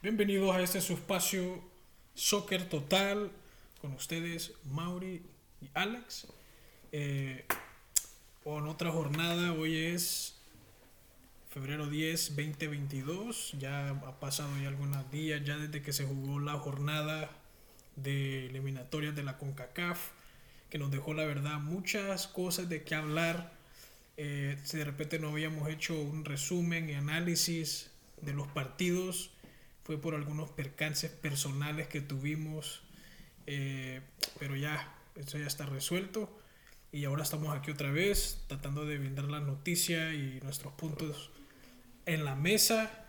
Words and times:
Bienvenidos 0.00 0.54
a 0.54 0.60
este 0.60 0.80
su 0.80 0.92
espacio 0.92 1.60
Soccer 2.14 2.68
Total 2.68 3.32
con 3.80 3.94
ustedes 3.94 4.52
Mauri 4.70 5.22
y 5.60 5.68
Alex. 5.74 6.28
Eh, 6.92 7.44
con 8.44 8.68
otra 8.68 8.92
jornada, 8.92 9.54
hoy 9.54 9.76
es 9.76 10.36
febrero 11.50 11.88
10, 11.88 12.36
2022. 12.36 13.54
Ya 13.58 13.88
ha 13.90 14.20
pasado 14.20 14.50
ya 14.62 14.68
algunos 14.68 15.10
días 15.10 15.42
ya 15.44 15.56
desde 15.56 15.82
que 15.82 15.92
se 15.92 16.04
jugó 16.04 16.38
la 16.38 16.52
jornada 16.52 17.28
de 17.96 18.46
eliminatorias 18.46 19.16
de 19.16 19.24
la 19.24 19.36
CONCACAF, 19.36 20.10
que 20.70 20.78
nos 20.78 20.92
dejó 20.92 21.12
la 21.12 21.24
verdad 21.24 21.58
muchas 21.58 22.28
cosas 22.28 22.68
de 22.68 22.84
qué 22.84 22.94
hablar. 22.94 23.52
Eh, 24.16 24.60
si 24.62 24.76
de 24.76 24.84
repente 24.84 25.18
no 25.18 25.30
habíamos 25.30 25.68
hecho 25.68 26.00
un 26.00 26.24
resumen 26.24 26.88
y 26.88 26.94
análisis 26.94 27.90
de 28.22 28.32
los 28.32 28.46
partidos, 28.46 29.32
fue 29.88 29.96
por 29.96 30.14
algunos 30.14 30.50
percances 30.50 31.10
personales 31.10 31.88
que 31.88 32.02
tuvimos, 32.02 32.82
eh, 33.46 34.02
pero 34.38 34.54
ya, 34.54 34.94
eso 35.16 35.38
ya 35.38 35.46
está 35.46 35.64
resuelto. 35.64 36.28
Y 36.92 37.06
ahora 37.06 37.22
estamos 37.22 37.56
aquí 37.56 37.70
otra 37.70 37.90
vez 37.90 38.42
tratando 38.48 38.84
de 38.84 38.98
brindar 38.98 39.24
la 39.30 39.40
noticia 39.40 40.12
y 40.12 40.40
nuestros 40.42 40.74
puntos 40.74 41.30
en 42.04 42.26
la 42.26 42.34
mesa. 42.34 43.06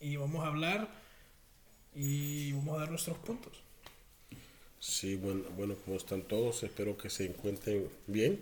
Y 0.00 0.16
vamos 0.16 0.44
a 0.44 0.48
hablar 0.48 0.88
y 1.94 2.50
vamos 2.50 2.74
a 2.74 2.80
dar 2.80 2.90
nuestros 2.90 3.18
puntos. 3.18 3.52
Sí, 4.80 5.14
bueno, 5.14 5.44
bueno, 5.56 5.76
como 5.84 5.98
están 5.98 6.22
todos, 6.22 6.64
espero 6.64 6.98
que 6.98 7.10
se 7.10 7.26
encuentren 7.26 7.88
bien. 8.08 8.40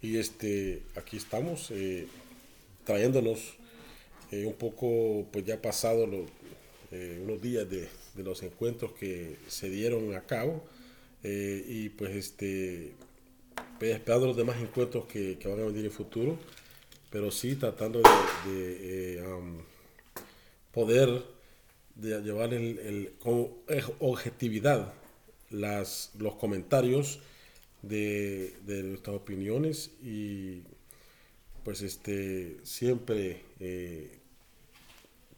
Y 0.00 0.18
este, 0.18 0.84
aquí 0.94 1.16
estamos 1.16 1.72
eh, 1.72 2.06
trayéndonos 2.84 3.40
eh, 4.30 4.46
un 4.46 4.54
poco, 4.54 5.26
pues 5.32 5.44
ya 5.44 5.60
pasado 5.60 6.06
lo, 6.06 6.26
eh, 6.94 7.20
unos 7.20 7.42
días 7.42 7.68
de, 7.68 7.88
los 8.22 8.42
encuentros 8.44 8.92
que 8.92 9.36
se 9.48 9.68
dieron 9.68 10.14
a 10.14 10.20
cabo 10.22 10.64
eh, 11.24 11.64
y 11.66 11.88
pues 11.88 12.14
este 12.14 12.92
pues, 13.80 13.94
esperando 13.94 14.28
los 14.28 14.36
demás 14.36 14.58
encuentros 14.60 15.06
que, 15.06 15.36
van 15.44 15.58
a 15.58 15.64
venir 15.64 15.86
en 15.86 15.90
futuro 15.90 16.38
pero 17.10 17.32
sí 17.32 17.56
tratando 17.56 18.00
de, 18.46 19.18
eh, 19.18 19.24
poder 20.72 21.24
de 21.96 22.20
llevar 22.22 22.54
el, 22.54 23.14
con 23.18 23.48
objetividad 23.98 24.94
las, 25.50 26.12
los 26.16 26.36
comentarios 26.36 27.18
de, 27.82 28.54
de 28.66 28.84
nuestras 28.84 29.16
opiniones 29.16 29.90
y 30.00 30.62
pues 31.64 31.82
este 31.82 32.58
siempre 32.62 33.42
eh, 33.58 34.20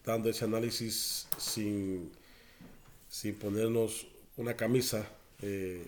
dando 0.07 0.31
ese 0.31 0.45
análisis 0.45 1.27
sin, 1.37 2.11
sin 3.09 3.35
ponernos 3.35 4.07
una 4.37 4.57
camisa 4.57 5.07
eh, 5.43 5.85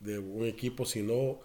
de 0.00 0.18
un 0.18 0.46
equipo, 0.46 0.86
sino 0.86 1.38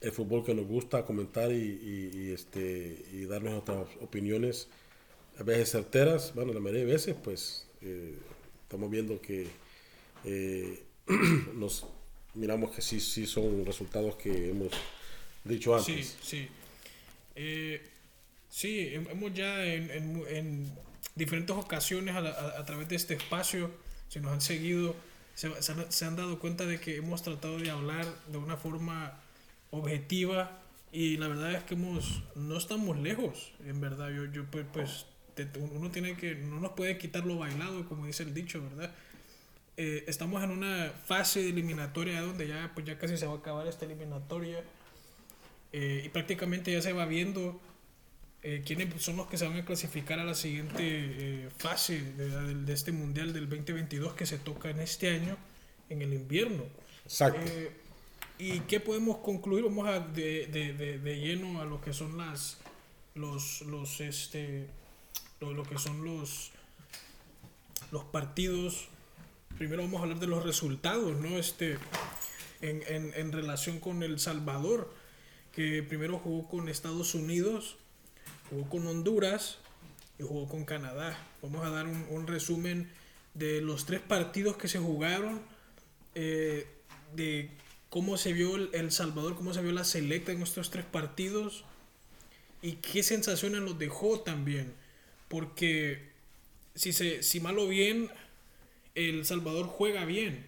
el 0.00 0.12
fútbol 0.12 0.44
que 0.44 0.54
nos 0.54 0.66
gusta 0.66 1.04
comentar 1.04 1.50
y, 1.50 1.56
y, 1.56 2.10
y, 2.14 2.32
este, 2.32 3.04
y 3.12 3.24
darnos 3.24 3.54
otras 3.54 3.88
opiniones, 4.00 4.68
a 5.38 5.42
veces 5.42 5.70
certeras, 5.70 6.34
bueno, 6.34 6.52
la 6.52 6.60
mayoría 6.60 6.84
de 6.84 6.92
veces, 6.92 7.16
pues 7.22 7.66
eh, 7.80 8.14
estamos 8.62 8.90
viendo 8.90 9.20
que 9.20 9.46
eh, 10.24 10.82
nos 11.54 11.86
miramos 12.34 12.70
que 12.72 12.82
sí, 12.82 13.00
sí 13.00 13.26
son 13.26 13.64
resultados 13.64 14.16
que 14.16 14.50
hemos 14.50 14.72
dicho 15.44 15.74
antes. 15.74 16.16
Sí, 16.22 16.38
sí. 16.38 16.48
Eh, 17.34 17.80
sí, 18.50 18.92
hemos 18.94 19.32
ya 19.32 19.64
en, 19.64 19.90
en, 19.90 20.22
en 20.28 20.72
diferentes 21.14 21.54
ocasiones 21.56 22.14
a, 22.14 22.18
a, 22.18 22.60
a, 22.60 22.64
través 22.64 22.88
de 22.88 22.96
este 22.96 23.14
espacio, 23.14 23.70
si 24.08 24.20
nos 24.20 24.32
han 24.32 24.40
seguido, 24.40 24.94
se, 25.34 25.62
se, 25.62 25.72
han, 25.72 25.92
se, 25.92 26.04
han, 26.04 26.16
dado 26.16 26.38
cuenta 26.38 26.66
de 26.66 26.80
que 26.80 26.96
hemos 26.96 27.22
tratado 27.22 27.58
de 27.58 27.70
hablar 27.70 28.06
de 28.28 28.38
una 28.38 28.56
forma 28.56 29.20
objetiva 29.70 30.60
y 30.92 31.16
la 31.16 31.28
verdad 31.28 31.52
es 31.52 31.64
que 31.64 31.74
hemos, 31.74 32.22
no 32.34 32.56
estamos 32.56 32.98
lejos, 32.98 33.52
en 33.64 33.80
verdad. 33.80 34.10
Yo, 34.10 34.24
yo 34.26 34.44
pues, 34.46 34.66
pues 34.72 35.06
te, 35.34 35.46
uno 35.58 35.90
tiene 35.90 36.16
que, 36.16 36.34
no 36.34 36.60
nos 36.60 36.72
puede 36.72 36.98
quitar 36.98 37.24
lo 37.24 37.38
bailado, 37.38 37.88
como 37.88 38.06
dice 38.06 38.24
el 38.24 38.34
dicho, 38.34 38.62
¿verdad? 38.62 38.92
Eh, 39.76 40.04
estamos 40.08 40.42
en 40.42 40.50
una 40.50 40.92
fase 41.06 41.42
de 41.42 41.50
eliminatoria 41.50 42.20
donde 42.20 42.48
ya, 42.48 42.70
pues 42.74 42.86
ya 42.86 42.98
casi 42.98 43.16
se 43.16 43.26
va 43.26 43.34
a 43.34 43.36
acabar 43.36 43.66
esta 43.66 43.86
eliminatoria 43.86 44.62
eh, 45.72 46.02
y 46.04 46.08
prácticamente 46.08 46.72
ya 46.72 46.82
se 46.82 46.92
va 46.92 47.06
viendo 47.06 47.60
eh, 48.42 48.62
quiénes 48.64 49.02
son 49.02 49.18
los 49.18 49.26
que 49.26 49.36
se 49.36 49.46
van 49.46 49.58
a 49.58 49.64
clasificar 49.66 50.18
a 50.18 50.24
la 50.24 50.34
siguiente 50.34 50.78
eh, 50.80 51.48
fase 51.58 52.00
de, 52.00 52.30
de, 52.30 52.54
de, 52.54 52.72
este 52.72 52.90
Mundial 52.90 53.34
del 53.34 53.50
2022 53.50 54.14
que 54.14 54.24
se 54.24 54.38
toca 54.38 54.70
en 54.70 54.80
este 54.80 55.10
año, 55.10 55.36
en 55.90 56.00
el 56.00 56.14
invierno. 56.14 56.64
Exacto. 57.04 57.40
Eh, 57.44 57.70
¿Y 58.38 58.60
qué 58.60 58.80
podemos 58.80 59.18
concluir? 59.18 59.64
Vamos 59.64 59.86
a 59.86 60.00
de, 60.00 60.46
de, 60.46 61.20
lleno 61.20 61.60
a 61.60 61.66
lo 61.66 61.82
que 61.82 61.92
son 61.92 62.16
las 62.16 62.56
los 63.14 63.60
los 63.62 64.00
este 64.00 64.68
lo, 65.40 65.52
lo, 65.52 65.62
que 65.64 65.76
son 65.76 66.02
los 66.02 66.52
los 67.92 68.04
partidos. 68.04 68.88
Primero 69.58 69.82
vamos 69.82 70.00
a 70.00 70.04
hablar 70.04 70.18
de 70.18 70.26
los 70.26 70.42
resultados, 70.42 71.20
¿no? 71.20 71.36
Este 71.36 71.76
en, 72.62 72.82
en, 72.86 73.12
en 73.14 73.32
relación 73.32 73.78
con 73.80 74.02
El 74.02 74.18
Salvador, 74.18 74.90
que 75.52 75.82
primero 75.82 76.18
jugó 76.18 76.48
con 76.48 76.70
Estados 76.70 77.14
Unidos 77.14 77.76
jugó 78.50 78.68
con 78.68 78.86
Honduras 78.86 79.58
y 80.18 80.24
jugó 80.24 80.48
con 80.48 80.64
Canadá. 80.64 81.16
Vamos 81.40 81.64
a 81.64 81.70
dar 81.70 81.86
un, 81.86 82.26
resumen 82.26 82.90
de 83.34 83.60
los 83.60 83.86
tres 83.86 84.00
partidos 84.00 84.56
que 84.56 84.68
se 84.68 84.78
jugaron, 84.78 85.40
eh, 86.14 86.66
de 87.14 87.50
cómo 87.88 88.16
se 88.16 88.32
vio 88.32 88.56
el, 88.56 88.92
Salvador, 88.92 89.36
cómo 89.36 89.54
se 89.54 89.62
vio 89.62 89.72
la 89.72 89.84
selecta 89.84 90.32
en 90.32 90.42
estos 90.42 90.70
tres 90.70 90.84
partidos 90.84 91.64
y 92.60 92.72
qué 92.74 93.02
sensaciones 93.02 93.62
nos 93.62 93.78
dejó 93.78 94.20
también. 94.20 94.74
Porque 95.28 96.10
si, 96.74 96.92
se, 96.92 97.22
si 97.22 97.40
mal 97.40 97.58
o 97.58 97.68
bien, 97.68 98.10
El 98.94 99.24
Salvador 99.24 99.66
juega 99.66 100.04
bien. 100.04 100.46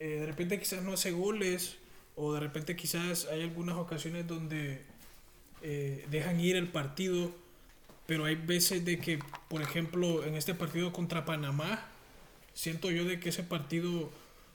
Eh, 0.00 0.18
de 0.20 0.26
repente 0.26 0.58
quizás 0.58 0.82
no 0.82 0.92
hace 0.92 1.12
goles 1.12 1.76
o 2.16 2.34
de 2.34 2.40
repente 2.40 2.76
quizás 2.76 3.26
hay 3.26 3.42
algunas 3.42 3.76
ocasiones 3.76 4.26
donde 4.26 4.82
eh, 5.66 6.04
dejan 6.10 6.38
ir 6.40 6.56
el 6.56 6.68
partido, 6.68 7.32
pero 8.06 8.26
hay 8.26 8.34
veces 8.34 8.84
de 8.84 8.98
que, 8.98 9.18
por 9.48 9.62
ejemplo, 9.62 10.22
en 10.22 10.34
este 10.34 10.54
partido 10.54 10.92
contra 10.92 11.24
Panamá, 11.24 11.88
siento 12.52 12.90
yo 12.90 13.06
de 13.06 13.18
que 13.18 13.30
ese 13.30 13.42
partido 13.42 14.12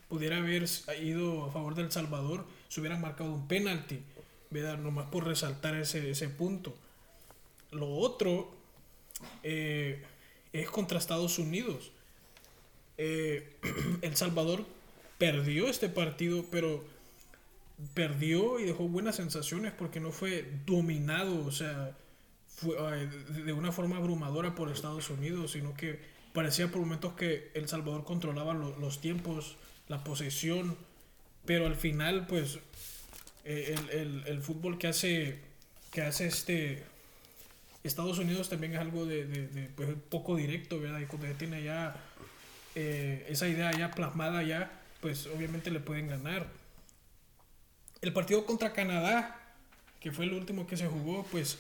pudiera 0.08 0.38
haber 0.38 0.66
ido 1.02 1.46
a 1.46 1.52
favor 1.52 1.74
del 1.74 1.92
Salvador, 1.92 2.46
se 2.68 2.80
hubieran 2.80 3.02
marcado 3.02 3.34
un 3.34 3.48
penalti, 3.48 4.02
¿verdad? 4.52 4.78
Nomás 4.78 5.08
por 5.08 5.26
resaltar 5.26 5.76
ese, 5.76 6.12
ese 6.12 6.30
punto. 6.30 6.76
Lo 7.72 7.90
otro 7.90 8.52
eh, 9.42 10.04
es 10.54 10.70
contra 10.70 11.00
Estados 11.00 11.40
Unidos. 11.40 11.92
Eh, 13.00 13.58
el 14.04 14.16
Salvador 14.16 14.64
perdió 15.18 15.70
este 15.70 15.90
partido, 15.90 16.46
pero 16.52 16.84
perdió 17.94 18.60
y 18.60 18.66
dejó 18.66 18.88
buenas 18.88 19.16
sensaciones 19.16 19.72
porque 19.72 20.00
no 20.00 20.12
fue 20.12 20.50
dominado, 20.66 21.46
o 21.46 21.52
sea, 21.52 21.96
fue, 22.48 22.76
de 23.46 23.54
una 23.54 23.72
forma 23.72 23.98
abrumadora 23.98 24.56
por 24.56 24.72
Estados 24.72 25.10
Unidos, 25.10 25.52
sino 25.52 25.76
que 25.76 26.00
parecía 26.34 26.70
por 26.70 26.82
momentos 26.82 27.14
que 27.14 27.52
El 27.54 27.68
Salvador 27.68 28.04
controlaba 28.04 28.54
lo, 28.54 28.78
los 28.80 29.00
tiempos, 29.00 29.58
la 29.88 30.04
posesión, 30.04 30.76
pero 31.46 31.66
al 31.66 31.76
final, 31.76 32.28
pues, 32.28 32.60
eh, 33.46 33.76
el, 33.78 34.00
el, 34.00 34.28
el, 34.28 34.42
fútbol 34.42 34.78
que 34.78 34.88
hace, 34.88 35.40
que 35.92 36.02
hace 36.02 36.28
este 36.28 36.84
Estados 37.84 38.20
Unidos 38.20 38.50
también 38.50 38.74
es 38.74 38.80
algo 38.80 39.06
de, 39.06 39.26
de, 39.26 39.48
de 39.48 39.70
pues, 39.76 39.90
poco 40.10 40.36
directo, 40.36 40.80
¿verdad? 40.80 41.00
Y 41.00 41.06
cuando 41.06 41.28
ya 41.28 41.38
tiene 41.38 41.64
ya 41.64 41.96
eh, 42.76 43.26
esa 43.30 43.48
idea 43.48 43.72
ya 43.72 43.92
plasmada 43.92 44.44
ya, 44.44 44.72
pues 45.02 45.28
obviamente 45.28 45.72
le 45.72 45.80
pueden 45.80 46.08
ganar 46.08 46.48
el 48.02 48.14
partido 48.14 48.46
contra 48.46 48.74
Canadá, 48.74 49.36
que 50.00 50.12
fue 50.12 50.26
el 50.26 50.34
último 50.34 50.66
que 50.68 50.78
se 50.78 50.88
jugó, 50.88 51.26
pues 51.32 51.58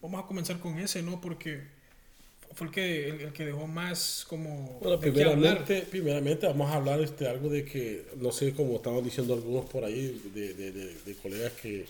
vamos 0.00 0.22
a 0.22 0.26
comenzar 0.26 0.58
con 0.58 0.78
ese, 0.78 1.02
¿no? 1.02 1.20
Porque 1.20 1.62
fue 2.54 2.66
el 2.66 2.72
que, 2.72 3.08
el, 3.08 3.20
el 3.20 3.32
que 3.32 3.46
dejó 3.46 3.66
más 3.66 4.26
como... 4.28 4.78
Bueno, 4.80 4.98
primeramente, 5.00 5.82
primeramente 5.90 6.46
vamos 6.46 6.70
a 6.70 6.74
hablar 6.74 7.00
este, 7.00 7.28
algo 7.28 7.48
de 7.48 7.64
que, 7.64 8.06
no 8.16 8.32
sé, 8.32 8.52
como 8.52 8.76
estaban 8.76 9.02
diciendo 9.04 9.34
algunos 9.34 9.66
por 9.66 9.84
ahí, 9.84 10.20
de, 10.34 10.54
de, 10.54 10.72
de, 10.72 10.94
de 10.94 11.14
colegas 11.16 11.52
que, 11.52 11.86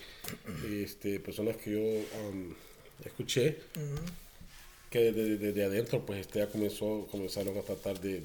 este, 0.83 1.21
personas 1.21 1.57
que 1.57 1.73
yo 1.73 1.81
um, 1.81 2.53
escuché, 3.05 3.59
uh 3.77 3.81
-huh. 3.81 4.11
que 4.91 5.13
desde 5.13 5.37
de, 5.39 5.53
de, 5.53 5.65
adentro, 5.65 6.05
pues 6.05 6.21
este, 6.21 6.41
ya 6.41 6.47
comenzó, 6.49 7.09
comenzaron 7.11 7.57
a 7.59 7.63
tratar 7.63 8.01
de, 8.01 8.21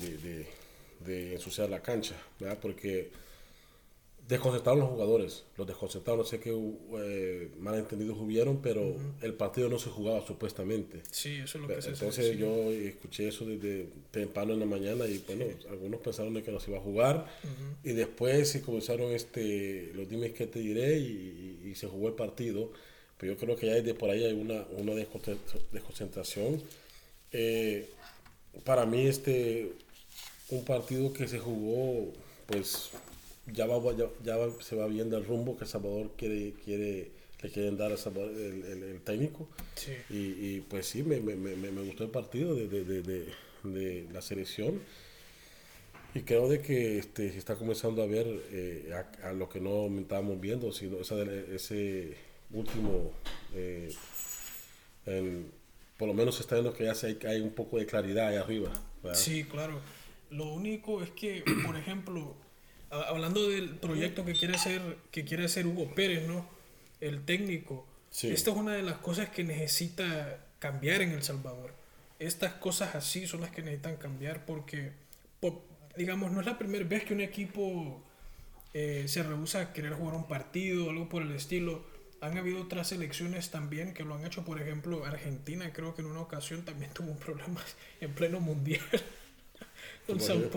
de 1.06 1.34
ensuciar 1.34 1.70
la 1.70 1.82
cancha, 1.82 2.16
¿verdad? 2.40 2.58
Porque 2.62 3.10
desconcentraron 4.28 4.82
los 4.82 4.90
jugadores, 4.90 5.46
los 5.58 5.66
desconcentraron, 5.66 6.20
no 6.20 6.26
sé 6.26 6.40
qué 6.40 6.52
eh, 6.52 7.50
malentendidos 7.60 8.18
hubieron, 8.18 8.62
pero 8.62 8.96
el 9.22 9.34
partido 9.34 9.70
no 9.70 9.80
se 9.80 9.90
jugaba 9.90 10.26
supuestamente. 10.26 11.02
Sí, 11.10 11.36
eso 11.36 11.58
es 11.58 11.62
lo 11.62 11.68
que 11.68 11.82
se 11.82 11.90
Entonces 11.90 12.38
yo 12.38 12.72
escuché 12.72 13.30
eso 13.30 13.46
desde 13.46 13.88
temprano 14.12 14.54
en 14.54 14.60
la 14.60 14.66
mañana 14.66 15.06
y 15.08 15.20
bueno, 15.20 15.46
algunos 15.70 16.02
pensaron 16.02 16.34
de 16.34 16.44
que 16.44 16.52
no 16.52 16.60
se 16.60 16.72
iba 16.72 16.80
a 16.80 16.84
jugar 16.84 17.26
y 17.84 17.94
después 17.94 18.50
se 18.50 18.62
comenzaron 18.62 19.14
este, 19.14 19.92
los 19.94 20.10
dimes 20.10 20.34
que 20.34 20.48
te 20.48 20.60
diré 20.60 20.98
y, 20.98 21.46
se 21.76 21.86
jugó 21.86 22.08
el 22.08 22.16
partido, 22.16 22.72
pero 23.20 23.34
yo 23.34 23.40
creo 23.40 23.56
que 23.56 23.68
ya 23.68 23.74
desde 23.74 23.94
por 23.94 24.10
ahí 24.10 24.24
hay 24.24 24.34
una, 24.34 24.66
una 24.78 24.96
desconcentración. 24.96 26.64
Eh, 27.32 27.88
para 28.64 28.88
mí 28.88 29.06
este, 29.06 29.74
un 30.50 30.66
partido 30.66 31.14
que 31.14 31.28
se 31.28 31.38
jugó 31.38 32.14
pues 32.48 32.90
ya, 33.54 33.66
va, 33.66 33.96
ya, 34.24 34.36
se 34.62 34.76
va 34.76 34.88
viendo 34.88 35.18
el 35.18 35.26
rumbo 35.26 35.58
que 35.58 35.66
Salvador 35.66 36.12
quiere, 36.18 36.54
quiere, 36.64 37.12
le 37.42 37.50
quieren 37.50 37.78
dar 37.78 37.92
a 37.92 37.98
Salvador, 37.98 38.32
el, 38.32 38.84
el, 38.84 39.02
técnico. 39.02 39.48
Y, 40.10 40.16
y, 40.16 40.66
pues 40.68 40.88
sí, 40.88 41.04
me, 41.04 41.20
me, 41.20 41.36
me, 41.36 41.56
me, 41.56 41.82
gustó 41.84 42.04
el 42.04 42.10
partido 42.10 42.56
de, 42.56 42.68
de, 42.68 42.84
de, 43.02 43.28
de, 43.64 44.08
la 44.12 44.22
selección. 44.22 44.82
Y 46.14 46.22
creo 46.22 46.50
de 46.50 46.62
que 46.62 46.98
este, 46.98 47.32
se 47.32 47.38
está 47.38 47.56
comenzando 47.56 48.02
a 48.02 48.06
ver 48.06 48.26
eh, 48.52 48.94
a, 49.24 49.34
lo 49.34 49.50
que 49.50 49.60
no 49.60 49.88
estábamos 50.00 50.40
viendo, 50.42 50.72
sino 50.72 50.98
esa, 50.98 51.22
ese 51.22 52.16
último, 52.52 53.12
eh, 53.54 53.94
por 55.98 56.08
lo 56.08 56.14
menos 56.14 56.36
se 56.36 56.42
está 56.42 56.56
viendo 56.56 56.74
que 56.74 56.86
ya 56.86 56.94
hay, 57.04 57.20
hay 57.28 57.42
un 57.42 57.52
poco 57.52 57.78
de 57.78 57.86
claridad 57.86 58.30
ahí 58.30 58.38
arriba. 58.38 58.72
Sí, 59.14 59.44
claro. 59.44 59.80
Lo 60.30 60.52
único 60.52 61.02
es 61.02 61.12
que, 61.12 61.44
por 61.66 61.78
ejemplo, 61.78 62.36
hablando 62.90 63.50
del 63.50 63.70
proyecto 63.72 64.26
que 64.26 64.34
quiere 64.34 64.56
hacer, 64.56 64.98
que 65.12 65.26
quiere 65.26 65.46
hacer 65.46 65.68
Hugo 65.68 65.94
Pérez, 65.94 66.28
¿no? 66.28 66.48
El 67.02 67.24
técnico. 67.26 67.86
Esta 68.12 68.52
es 68.52 68.58
una 68.58 68.74
de 68.74 68.84
las 68.84 68.98
cosas 68.98 69.30
que 69.30 69.44
necesita 69.44 70.46
cambiar 70.60 71.02
en 71.02 71.12
El 71.12 71.24
Salvador. 71.24 71.74
Estas 72.20 72.54
cosas 72.54 72.96
así 72.96 73.28
son 73.28 73.42
las 73.42 73.52
que 73.52 73.62
necesitan 73.62 73.98
cambiar 73.98 74.46
porque, 74.46 74.92
digamos, 75.96 76.32
no 76.32 76.40
es 76.40 76.46
la 76.46 76.58
primera 76.58 76.86
vez 76.86 77.04
que 77.04 77.14
un 77.14 77.22
equipo 77.22 78.02
eh, 78.74 79.06
se 79.08 79.22
rehúsa 79.22 79.62
a 79.62 79.74
querer 79.74 79.94
jugar 79.94 80.16
un 80.16 80.28
partido 80.28 80.88
o 80.88 80.90
algo 80.90 81.10
por 81.10 81.22
el 81.22 81.32
estilo. 81.34 81.86
Han 82.22 82.38
habido 82.38 82.62
otras 82.62 82.88
selecciones 82.88 83.52
también 83.52 83.94
que 83.94 84.04
lo 84.04 84.16
han 84.16 84.26
hecho, 84.26 84.44
por 84.44 84.60
ejemplo, 84.60 85.06
Argentina 85.06 85.72
creo 85.72 85.94
que 85.94 86.02
en 86.02 86.08
una 86.08 86.22
ocasión 86.22 86.66
también 86.66 86.92
tuvo 86.94 87.12
un 87.12 87.20
problema 87.20 87.62
en 88.02 88.14
pleno 88.14 88.40
mundial 88.40 88.82
con 90.08 90.20
Sao 90.20 90.50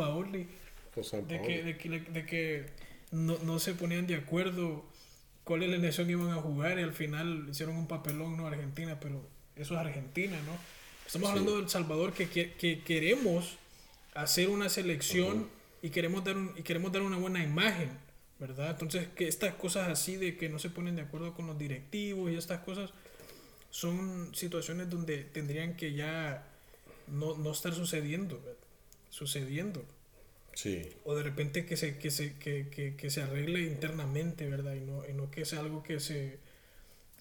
Paulo 0.95 1.27
de 1.27 1.43
que, 1.43 1.63
de 1.63 1.77
que, 1.77 1.89
de 1.89 2.27
que 2.27 2.67
no, 3.11 3.39
no, 3.39 3.59
se 3.59 3.75
ponían 3.75 4.07
de 4.07 4.17
acuerdo 4.17 4.85
cuál 5.45 5.63
es 5.63 5.71
la 5.71 5.77
elección 5.77 6.11
iban 6.11 6.31
a 6.31 6.37
jugar 6.37 6.79
y 6.79 6.83
al 6.83 6.93
final 6.93 7.47
hicieron 7.51 7.77
un 7.77 7.87
papelón, 7.87 8.37
¿no? 8.37 8.47
Argentina, 8.47 8.99
pero 9.01 9.27
eso 9.57 9.75
es 9.75 9.81
Argentina, 9.81 10.37
¿no? 10.47 10.57
Estamos 11.07 11.31
hablando 11.31 11.57
de 11.57 11.63
El 11.63 11.69
Salvador 11.69 12.13
que, 12.13 12.29
que, 12.29 12.53
que, 12.53 12.83
queremos 12.85 13.59
hacer 14.15 14.49
una 14.49 14.69
selección 14.69 15.49
y, 15.83 15.91
queremos 15.91 16.23
dar 16.25 16.37
un, 16.37 16.53
y 16.57 16.63
queremos 16.63 16.93
dar 16.93 17.03
una 17.03 17.17
buena 17.17 17.43
imagen, 17.43 17.91
¿verdad? 18.39 18.71
Entonces, 18.71 19.09
que 19.09 19.27
estas 19.27 19.55
cosas 19.55 19.89
así 19.89 20.17
de 20.17 20.37
que 20.37 20.49
no 20.49 20.61
se 20.61 20.71
ponen 20.71 20.97
de 20.97 21.03
acuerdo 21.03 21.35
con 21.35 21.47
los 21.47 21.59
directivos 21.59 22.31
y 22.31 22.37
estas 22.37 22.61
cosas 22.61 22.91
son 23.71 24.35
situaciones 24.35 24.89
donde 24.89 25.25
tendrían 25.25 25.77
que 25.77 25.95
ya 25.95 26.47
no, 27.09 27.37
no 27.37 27.51
estar 27.51 27.75
sucediendo, 27.75 28.41
sucediendo. 29.09 29.85
O 31.05 31.14
de 31.14 31.23
repente 31.23 31.64
que 31.64 31.76
se, 31.76 31.99
que 31.99 32.11
se, 32.11 32.35
que, 32.35 32.69
que, 32.69 32.97
que 32.97 33.11
se 33.11 33.23
arregle 33.23 33.62
internamente, 33.62 34.49
¿verdad? 34.49 34.75
Y 34.75 34.81
no, 34.81 35.08
y 35.08 35.12
no 35.12 35.31
que 35.31 35.44
sea 35.44 35.61
algo 35.61 35.82
que 35.82 36.00
se, 36.00 36.38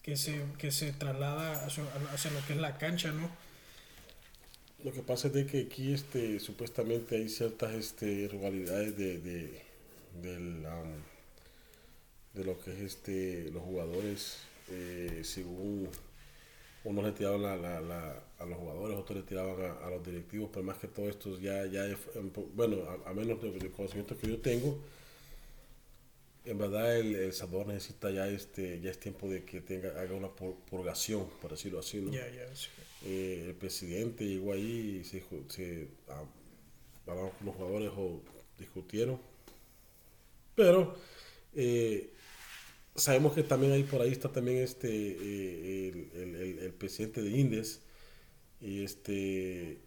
que 0.02 0.16
se, 0.16 0.42
que 0.58 0.70
se 0.70 0.92
traslada 0.92 1.64
hacia, 1.64 1.84
hacia, 2.12 2.30
lo 2.32 2.44
que 2.46 2.54
es 2.54 2.58
la 2.58 2.76
cancha, 2.78 3.12
¿no? 3.12 3.30
Lo 4.84 4.92
que 4.92 5.02
pasa 5.02 5.28
es 5.28 5.34
de 5.34 5.46
que 5.46 5.62
aquí 5.62 5.92
este, 5.92 6.40
supuestamente 6.40 7.16
hay 7.16 7.28
ciertas 7.28 7.74
este, 7.74 8.28
rivalidades 8.28 8.96
de, 8.96 9.18
de, 9.18 9.62
de 12.34 12.44
lo 12.44 12.60
que 12.60 12.72
es 12.72 12.80
este, 12.80 13.50
los 13.52 13.62
jugadores, 13.62 14.38
eh, 14.70 15.20
según 15.22 15.88
unos 16.84 17.04
le 17.04 17.12
tiraban 17.12 17.42
la, 17.42 17.56
la, 17.56 18.22
a 18.38 18.46
los 18.46 18.58
jugadores, 18.58 18.96
otros 18.96 19.18
le 19.18 19.24
tiraban 19.24 19.76
a, 19.82 19.90
los 19.90 20.04
directivos, 20.04 20.50
pero 20.52 20.64
más 20.64 20.78
que 20.78 20.88
todo 20.88 21.08
esto 21.08 21.38
ya, 21.38 21.66
ya 21.66 21.86
es, 21.86 21.98
bueno, 22.54 22.78
a, 23.04 23.12
menos 23.12 23.40
del 23.42 23.70
conocimiento 23.70 24.16
que 24.16 24.28
yo 24.28 24.38
tengo, 24.38 24.78
en 26.44 26.56
verdad 26.56 26.96
el, 26.96 27.14
el 27.14 27.32
Salvador 27.34 27.66
necesita 27.66 28.10
ya 28.10 28.26
este 28.26 28.80
ya 28.80 28.90
es 28.90 28.98
tiempo 28.98 29.28
de 29.28 29.44
que 29.44 29.60
tenga 29.60 30.00
haga 30.00 30.14
una 30.14 30.28
purgación, 30.28 31.28
por 31.42 31.50
decirlo 31.50 31.80
así, 31.80 32.00
¿no? 32.00 32.10
Eh, 33.04 33.44
el 33.48 33.54
presidente 33.54 34.24
llegó 34.24 34.52
ahí 34.52 35.00
y 35.00 35.04
se, 35.04 35.22
se 35.48 35.88
hablaron 37.06 37.30
con 37.30 37.46
los 37.46 37.56
jugadores 37.56 37.90
o 37.94 38.22
discutieron, 38.58 39.18
pero 40.54 40.94
eh, 41.54 42.10
sabemos 42.94 43.32
que 43.32 43.42
también 43.42 43.72
ahí 43.72 43.84
por 43.84 44.02
ahí 44.02 44.12
está 44.12 44.28
también 44.30 44.58
este 44.58 44.88
eh, 44.90 46.10
el, 46.14 46.58
el, 46.60 46.72
presidente 46.72 47.22
de 47.22 47.30
Indes 47.30 47.82
este 48.60 49.78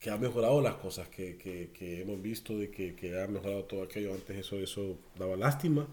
que 0.00 0.10
ha 0.10 0.16
mejorado 0.16 0.60
las 0.62 0.76
cosas 0.76 1.08
que, 1.08 1.36
que, 1.36 1.70
que 1.74 2.00
hemos 2.00 2.20
visto 2.22 2.56
de 2.56 2.70
que, 2.70 2.94
que, 2.96 3.20
ha 3.20 3.26
mejorado 3.28 3.64
todo 3.64 3.82
aquello. 3.82 4.14
Antes 4.14 4.38
eso 4.38 4.58
eso 4.58 4.98
daba 5.18 5.36
lástima. 5.36 5.86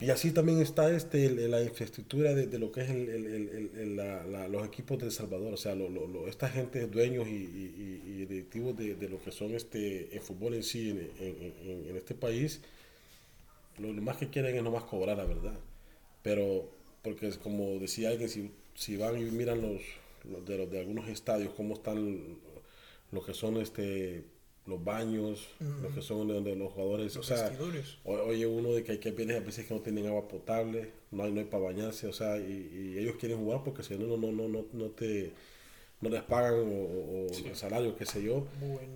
Y 0.00 0.10
así 0.10 0.32
también 0.32 0.60
está 0.60 0.90
este 0.90 1.30
la 1.48 1.62
infraestructura 1.62 2.34
de, 2.34 2.46
de, 2.48 2.58
lo 2.58 2.72
que 2.72 2.80
es 2.80 2.90
el, 2.90 3.96
la, 3.96 4.48
los 4.48 4.66
equipos 4.66 4.98
de 4.98 5.06
El 5.06 5.12
Salvador. 5.12 5.52
O 5.52 5.56
sea 5.56 5.74
lo, 5.74 5.88
lo, 5.88 6.28
esta 6.28 6.48
gente 6.48 6.86
dueños 6.86 7.28
y, 7.28 7.30
y, 7.30 8.02
y 8.06 8.26
directivos 8.26 8.76
de, 8.76 8.94
de, 8.96 9.08
lo 9.08 9.22
que 9.22 9.30
son 9.30 9.54
este 9.54 10.12
el 10.14 10.20
fútbol 10.20 10.54
en 10.54 10.62
sí 10.62 10.90
en, 10.90 11.10
en, 11.20 11.86
en 11.90 11.96
este 11.96 12.14
país 12.14 12.62
lo, 13.78 13.92
más 14.02 14.16
que 14.16 14.28
quieren 14.28 14.56
es 14.56 14.62
nomás 14.62 14.84
cobrar, 14.84 15.16
la 15.16 15.24
verdad. 15.24 15.58
Pero, 16.22 16.70
porque 17.02 17.28
es 17.28 17.38
como 17.38 17.78
decía 17.78 18.10
alguien, 18.10 18.28
si, 18.28 18.52
si 18.74 18.96
van 18.96 19.18
y 19.18 19.30
miran 19.30 19.60
los, 19.60 19.82
los 20.24 20.44
de, 20.46 20.58
los 20.58 20.70
de 20.70 20.80
algunos 20.80 21.08
estadios, 21.08 21.52
cómo 21.56 21.74
están 21.74 22.38
lo 23.10 23.22
que 23.22 23.34
son 23.34 23.58
este 23.58 24.24
los 24.64 24.82
baños, 24.82 25.48
lo 25.82 25.92
que 25.92 26.00
son 26.02 26.28
donde 26.28 26.54
los 26.54 26.72
jugadores, 26.72 27.16
o 27.16 27.22
sea, 27.24 27.52
oye 28.04 28.46
uno 28.46 28.72
de 28.72 28.84
que 28.84 28.92
hay 28.92 28.98
que 28.98 29.08
a 29.08 29.40
veces 29.40 29.66
que 29.66 29.74
no 29.74 29.80
tienen 29.80 30.06
agua 30.06 30.28
potable, 30.28 30.92
no 31.10 31.24
hay, 31.24 31.32
no 31.32 31.40
hay 31.40 31.46
para 31.46 31.64
bañarse, 31.64 32.06
o 32.06 32.12
sea, 32.12 32.38
y, 32.38 32.96
ellos 32.96 33.16
quieren 33.18 33.38
jugar 33.38 33.64
porque 33.64 33.82
si 33.82 33.96
no, 33.96 34.16
no, 34.16 34.30
no, 34.30 34.48
no, 34.48 34.66
no 34.72 34.86
te 34.90 35.32
no 36.00 36.10
les 36.10 36.22
pagan 36.22 36.54
o, 36.54 37.26
el 37.44 37.56
salario, 37.56 37.96
qué 37.96 38.04
sé 38.04 38.22
yo. 38.22 38.46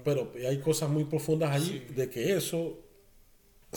Pero 0.05 0.33
hay 0.47 0.59
cosas 0.59 0.91
muy 0.91 1.05
profundas 1.05 1.53
allí 1.53 1.87
de 1.95 2.11
que 2.11 2.33
eso 2.35 2.79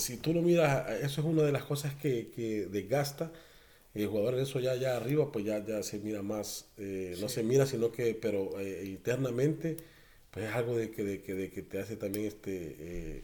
si 0.00 0.16
tú 0.16 0.32
lo 0.34 0.42
miras, 0.42 0.90
eso 1.02 1.20
es 1.20 1.26
una 1.26 1.42
de 1.42 1.52
las 1.52 1.64
cosas 1.64 1.94
que, 1.94 2.30
que 2.34 2.66
desgasta. 2.66 3.30
El 3.94 4.06
jugador 4.06 4.34
en 4.34 4.40
eso 4.40 4.60
ya, 4.60 4.76
ya 4.76 4.96
arriba, 4.96 5.32
pues 5.32 5.44
ya, 5.44 5.64
ya 5.64 5.82
se 5.82 5.98
mira 5.98 6.22
más, 6.22 6.68
eh, 6.78 7.16
no 7.20 7.28
se 7.28 7.42
mira, 7.42 7.66
sino 7.66 7.90
que, 7.90 8.14
pero 8.14 8.58
eh, 8.60 8.84
internamente, 8.86 9.76
pues 10.30 10.46
es 10.46 10.54
algo 10.54 10.76
de 10.76 10.90
que, 10.90 11.02
de 11.02 11.22
que, 11.22 11.34
de 11.34 11.50
que 11.50 11.62
te 11.62 11.80
hace 11.80 11.96
también 11.96 12.26
este, 12.26 12.76
eh, 12.78 13.22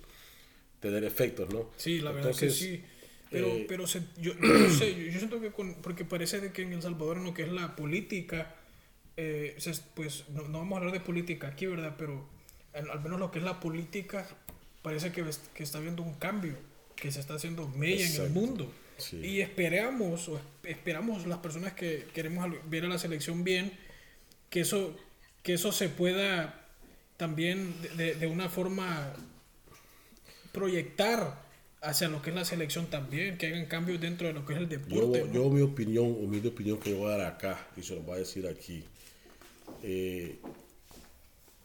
tener 0.81 1.05
efectos, 1.05 1.53
¿no? 1.53 1.71
Sí, 1.77 2.01
la 2.01 2.11
verdad 2.11 2.35
que 2.35 2.51
sí. 2.51 2.83
Pero, 3.31 3.49
pero 3.69 3.85
yo, 4.21 4.35
no 4.35 4.71
sé, 4.71 4.95
yo, 5.13 5.19
siento 5.19 5.41
que 5.41 5.51
con, 5.51 5.75
porque 5.83 6.05
parece 6.05 6.41
de 6.41 6.53
que 6.53 6.63
en 6.63 6.73
El 6.73 6.83
Salvador 6.83 7.19
en 7.19 7.25
lo 7.25 7.35
que 7.35 7.43
es 7.43 7.53
la 7.53 7.75
política, 7.75 8.55
pues 9.95 10.29
no, 10.29 10.43
no, 10.49 10.59
vamos 10.59 10.75
a 10.75 10.79
hablar 10.79 10.93
de 10.93 11.01
política 11.01 11.49
aquí, 11.49 11.67
¿verdad? 11.67 11.95
Pero 11.99 12.29
al 12.73 13.01
menos 13.03 13.19
lo 13.19 13.31
que 13.31 13.39
es 13.39 13.45
la 13.45 13.59
política, 13.61 14.29
parece 14.87 15.11
que, 15.11 15.25
que 15.53 15.65
está 15.65 15.79
habiendo 15.79 16.05
un 16.05 16.15
cambio, 16.15 16.55
que 16.95 17.11
se 17.11 17.19
está 17.19 17.35
haciendo 17.35 17.67
mella 17.67 18.07
en 18.07 18.23
el 18.23 18.31
mundo. 18.31 18.73
Y 19.21 19.41
esperamos, 19.41 20.29
o 20.29 20.41
esperamos 20.63 21.27
las 21.27 21.39
personas 21.39 21.73
que 21.73 22.07
queremos 22.15 22.49
ver 22.71 22.85
a 22.85 22.89
la 22.89 22.97
selección 22.97 23.43
bien, 23.43 23.73
que 24.49 24.61
eso, 24.61 24.97
que 25.43 25.55
eso 25.55 25.73
se 25.73 25.89
pueda 25.89 26.69
también 27.17 27.75
de, 27.97 28.15
de 28.15 28.27
una 28.29 28.49
forma 28.49 29.13
proyectar 30.53 31.45
hacia 31.83 32.09
lo 32.09 32.23
que 32.23 32.31
es 32.31 32.37
la 32.37 32.45
selección 32.45 32.87
también, 32.87 33.39
que 33.39 33.49
hagan 33.49 33.67
cambios 33.67 34.01
dentro 34.01 34.29
de 34.29 34.35
lo 34.35 34.47
que 34.47 34.53
es 34.53 34.61
el 34.61 34.69
deporte. 34.69 35.29
Yo, 35.33 35.51
mi 35.51 35.63
opinión, 35.63 36.07
humilde 36.07 36.51
opinión 36.51 36.79
que 36.79 36.91
yo 36.91 36.99
voy 36.99 37.13
a 37.13 37.17
dar 37.17 37.33
acá, 37.33 37.67
y 37.77 37.83
se 37.83 37.97
lo 37.97 38.03
voy 38.03 38.15
a 38.15 38.19
decir 38.21 38.47
aquí, 38.47 38.85
eh, 39.83 40.37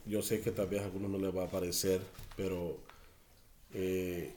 yo 0.07 0.23
sé 0.23 0.41
que 0.41 0.49
tal 0.49 0.65
vez 0.65 0.81
a 0.81 0.85
algunos 0.85 1.11
no 1.11 1.19
les 1.19 1.35
va 1.35 1.43
a 1.43 1.51
parecer, 1.51 2.01
pero 2.35 2.89
eh, 3.73 4.33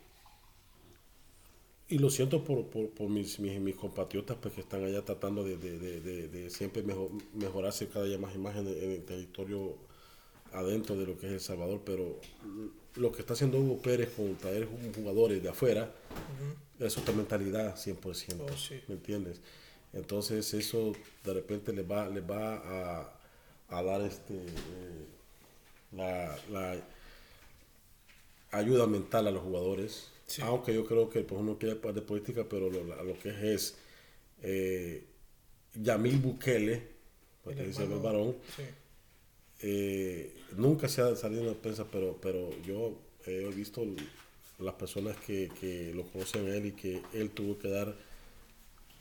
y 1.88 1.98
lo 1.98 2.08
siento 2.10 2.42
por, 2.44 2.66
por, 2.66 2.88
por 2.90 3.08
mis, 3.10 3.38
mis, 3.40 3.60
mis, 3.60 3.76
compatriotas 3.76 4.38
pues, 4.40 4.54
que 4.54 4.62
están 4.62 4.84
allá 4.84 5.04
tratando 5.04 5.44
de, 5.44 5.56
de, 5.58 5.78
de, 6.00 6.28
de 6.28 6.50
siempre 6.50 6.82
mejor, 6.82 7.10
mejorarse 7.34 7.88
cada 7.88 8.06
día 8.06 8.18
más 8.18 8.34
imagen 8.34 8.66
en 8.66 8.90
el 8.92 9.04
territorio 9.04 9.76
adentro 10.52 10.96
de 10.96 11.06
lo 11.06 11.18
que 11.18 11.26
es 11.28 11.32
El 11.34 11.40
Salvador, 11.40 11.82
pero 11.84 12.20
lo 12.96 13.12
que 13.12 13.20
está 13.20 13.34
haciendo 13.34 13.58
Hugo 13.58 13.78
Pérez 13.82 14.10
con 14.16 14.36
traer 14.36 14.68
jugadores 14.96 15.42
de 15.42 15.50
afuera, 15.50 15.92
es 16.78 16.98
otra 16.98 17.14
mentalidad 17.14 17.76
100%, 17.76 18.46
Oh, 18.52 18.56
sí. 18.56 18.80
¿me 18.88 18.94
entiendes? 18.94 19.40
Entonces 19.92 20.52
eso 20.54 20.92
de 21.24 21.34
repente 21.34 21.72
les 21.72 21.90
va, 21.90 22.08
les 22.08 22.24
va 22.28 22.56
a, 22.56 23.12
a 23.70 23.82
dar 23.82 24.02
este, 24.02 24.34
eh, 24.34 25.06
la, 25.92 26.36
la 26.50 26.76
ayuda 28.56 28.86
mental 28.86 29.26
a 29.26 29.30
los 29.30 29.42
jugadores. 29.42 30.10
Sí. 30.26 30.42
Aunque 30.42 30.72
yo 30.74 30.86
creo 30.86 31.10
que 31.10 31.20
pues, 31.20 31.40
uno 31.40 31.58
quiere 31.58 31.74
de 31.74 32.02
política, 32.02 32.46
pero 32.48 32.70
lo, 32.70 32.82
lo 32.84 33.18
que 33.18 33.28
es 33.30 33.36
es 33.42 33.76
eh, 34.42 35.04
Yamil 35.74 36.18
Bukele, 36.18 36.82
porque 37.42 37.60
El 37.60 37.66
dice 37.68 37.84
el 37.84 37.90
varón, 38.00 38.36
Sí. 38.56 38.62
eh, 39.62 40.34
nunca 40.56 40.88
se 40.88 41.02
ha 41.02 41.14
salido 41.16 41.42
en 41.42 41.48
la 41.48 41.54
prensa, 41.54 41.84
pero, 41.90 42.18
pero 42.20 42.50
yo 42.62 42.98
he 43.26 43.48
visto 43.48 43.84
las 44.58 44.74
personas 44.74 45.16
que, 45.18 45.50
que 45.60 45.92
lo 45.94 46.04
conocen 46.04 46.46
a 46.50 46.54
él 46.56 46.66
y 46.66 46.72
que 46.72 47.02
él 47.12 47.30
tuvo 47.30 47.58
que 47.58 47.68
dar 47.68 47.94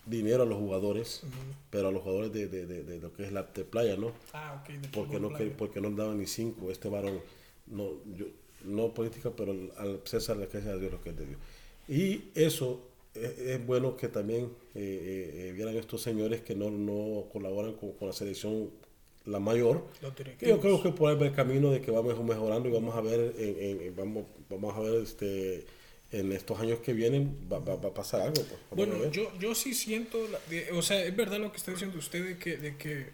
dinero 0.05 0.43
a 0.43 0.45
los 0.45 0.57
jugadores, 0.57 1.21
pero 1.69 1.87
a 1.87 1.91
los 1.91 2.01
jugadores 2.01 2.33
de, 2.33 2.47
de- 2.47 2.65
de- 2.65 2.83
de 2.83 2.99
lo 2.99 3.13
que 3.13 3.23
es 3.23 3.31
la 3.31 3.43
de 3.43 3.63
playa, 3.63 3.95
¿no? 3.95 4.11
Ah, 4.33 4.63
Porque 4.93 5.19
no, 5.19 5.29
playa. 5.29 5.53
porque 5.57 5.79
no 5.79 5.89
daban 5.91 6.17
ni 6.19 6.27
cinco, 6.27 6.71
este 6.71 6.89
varón, 6.89 7.21
no, 7.67 7.91
yo, 8.17 8.25
no 8.63 8.93
política, 8.93 9.31
pero 9.35 9.51
al 9.77 10.01
César 10.05 10.37
le 10.37 10.47
queda 10.47 10.73
a 10.73 10.77
Dios 10.77 10.91
lo 10.91 11.01
que 11.01 11.09
es 11.09 11.17
de 11.17 11.25
Dios. 11.25 11.39
Y 11.87 12.25
eso 12.35 12.87
es, 13.13 13.37
es 13.39 13.65
bueno 13.65 13.95
que 13.97 14.07
también 14.07 14.45
eh, 14.45 14.49
eh, 14.75 15.47
eh, 15.49 15.51
vieran 15.53 15.75
estos 15.77 16.01
señores 16.01 16.41
que 16.41 16.55
no, 16.55 16.69
no 16.71 17.25
colaboran 17.31 17.73
con, 17.73 17.91
con 17.93 18.07
la 18.07 18.13
selección, 18.13 18.69
la 19.25 19.39
mayor, 19.39 19.85
yo 20.47 20.59
creo 20.59 20.83
que 20.83 20.89
va 20.91 21.11
el 21.13 21.33
camino 21.33 21.71
de 21.71 21.79
que 21.81 21.91
vamos 21.91 22.21
mejorando 22.23 22.67
y 22.67 22.71
vamos 22.73 22.93
a 22.95 23.01
ver, 23.01 23.33
en, 23.37 23.81
en- 23.81 23.95
vamos, 23.95 24.25
vamos 24.49 24.75
a 24.75 24.79
ver 24.81 25.01
este, 25.01 25.65
en 26.11 26.31
estos 26.33 26.59
años 26.59 26.79
que 26.79 26.91
vienen 26.93 27.37
va, 27.51 27.59
va- 27.59 27.77
va 27.77 27.89
a 27.89 27.93
pasar 27.93 28.19
algo. 28.21 28.41
pues, 28.43 28.59
Bueno, 28.71 29.09
yo, 29.11 29.31
yo 29.39 29.55
sí 29.55 29.73
siento, 29.73 30.27
la- 30.27 30.39
de- 30.49 30.71
o 30.73 30.81
sea, 30.81 31.03
es 31.05 31.15
verdad 31.15 31.39
lo 31.39 31.51
que 31.51 31.57
está 31.57 31.71
diciendo 31.71 31.97
usted 31.97 32.25
de 32.25 32.37
que, 32.37 32.57
de 32.57 32.75
que 32.77 33.05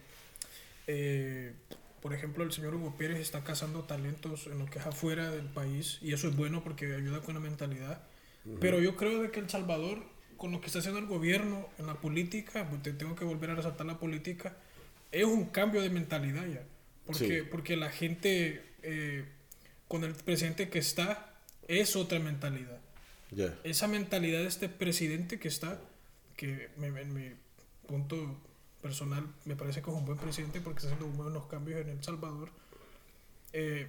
eh, 0.88 1.54
por 2.02 2.14
ejemplo, 2.14 2.44
el 2.44 2.52
señor 2.52 2.76
Hugo 2.76 2.96
Pérez 2.98 3.20
está 3.20 3.44
cazando 3.44 3.84
talentos 3.84 4.48
en 4.48 4.60
lo 4.60 4.66
que 4.68 4.80
es 4.80 4.86
afuera 4.86 5.30
del 5.32 5.46
país 5.48 6.00
y 6.02 6.14
eso 6.14 6.28
es 6.30 6.36
bueno 6.36 6.64
porque 6.64 6.94
ayuda 6.96 7.22
con 7.22 7.34
la 7.36 7.40
mentalidad. 7.40 8.02
Pero 8.62 8.80
yo 8.80 8.96
creo 8.96 9.22
de 9.22 9.32
que 9.32 9.40
El 9.40 9.50
Salvador, 9.50 10.02
con 10.38 10.52
lo 10.52 10.62
que 10.62 10.68
está 10.68 10.80
haciendo 10.80 11.00
el 11.00 11.06
gobierno 11.08 11.68
en 11.78 11.88
la 11.88 11.96
política, 11.96 12.68
pues 12.70 12.82
te 12.82 12.94
tengo 12.94 13.16
que 13.16 13.26
volver 13.26 13.50
a 13.52 13.56
resaltar 13.56 13.86
la 13.86 14.00
política, 14.00 14.56
es 15.12 15.26
un 15.26 15.46
cambio 15.46 15.82
de 15.82 15.90
mentalidad 15.90 16.46
ya. 16.48 16.64
Porque, 17.06 17.42
Sí. 17.42 17.48
porque 17.52 17.76
la 17.76 17.90
gente, 17.92 18.64
eh, 18.84 19.26
con 19.88 20.04
el 20.04 20.14
presidente 20.14 20.70
que 20.70 20.80
está, 20.80 21.34
es 21.68 21.96
otra 21.96 22.20
mentalidad 22.20 22.80
Ya. 23.32 23.54
esa 23.64 23.88
mentalidad 23.88 24.40
de 24.40 24.48
este 24.48 24.70
presidente 24.70 25.38
que 25.40 25.48
está, 25.50 25.80
que 26.38 26.70
me- 26.78 26.88
en 27.02 27.14
mi 27.14 27.32
punto 27.88 28.40
personal 28.82 29.28
me 29.46 29.56
parece 29.56 29.82
que 29.82 29.90
es 29.90 29.96
un 29.96 30.06
buen 30.06 30.18
presidente 30.18 30.62
porque 30.62 30.80
está 30.80 30.94
haciendo 30.94 31.16
buenos 31.18 31.48
cambios 31.48 31.82
en 31.82 31.90
El 31.90 32.04
Salvador, 32.04 32.50
eh, 33.54 33.88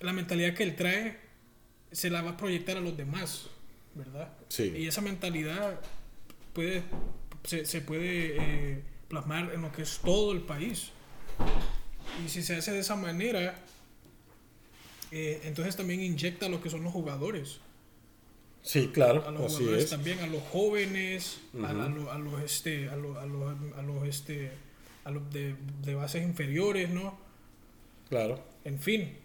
la 0.00 0.12
mentalidad 0.12 0.54
que 0.54 0.62
él 0.62 0.76
trae 0.76 1.18
se 1.92 2.10
la 2.10 2.22
va 2.22 2.30
a 2.30 2.36
proyectar 2.36 2.76
a 2.76 2.80
los 2.80 2.96
demás, 2.96 3.48
¿verdad? 3.94 4.32
Sí. 4.48 4.72
Y 4.76 4.86
esa 4.86 5.00
mentalidad 5.00 5.80
puede, 6.52 6.84
se, 7.44 7.66
se 7.66 7.80
puede 7.80 8.36
eh, 8.38 8.84
plasmar 9.08 9.52
en 9.52 9.62
lo 9.62 9.72
que 9.72 9.82
es 9.82 9.98
todo 9.98 10.32
el 10.32 10.40
país. 10.40 10.90
Y 12.24 12.28
si 12.28 12.42
se 12.42 12.56
hace 12.56 12.72
de 12.72 12.80
esa 12.80 12.96
manera, 12.96 13.58
eh, 15.10 15.40
entonces 15.44 15.76
también 15.76 16.00
inyecta 16.00 16.48
lo 16.48 16.62
que 16.62 16.70
son 16.70 16.84
los 16.84 16.92
jugadores 16.92 17.60
Sí, 18.62 18.88
claro, 18.92 19.26
a 19.26 19.30
los 19.30 19.46
así 19.46 19.56
jugadores 19.56 19.84
es. 19.84 19.90
también, 19.90 20.18
a 20.20 20.26
los 20.26 20.42
jóvenes, 20.44 21.40
a, 21.62 21.70
a 21.70 21.72
los, 21.88 22.08
a 22.12 22.18
los, 22.18 22.42
este, 22.42 22.88
a 22.90 22.96
los, 22.96 23.16
a 23.16 23.26
los, 23.26 23.54
a 23.76 23.82
los, 23.82 24.06
este, 24.06 24.50
a 25.04 25.10
los 25.10 25.30
de, 25.32 25.56
de 25.82 25.94
bases 25.94 26.22
inferiores, 26.22 26.90
¿no? 26.90 27.18
Claro. 28.08 28.42
En 28.64 28.78
fin, 28.78 29.16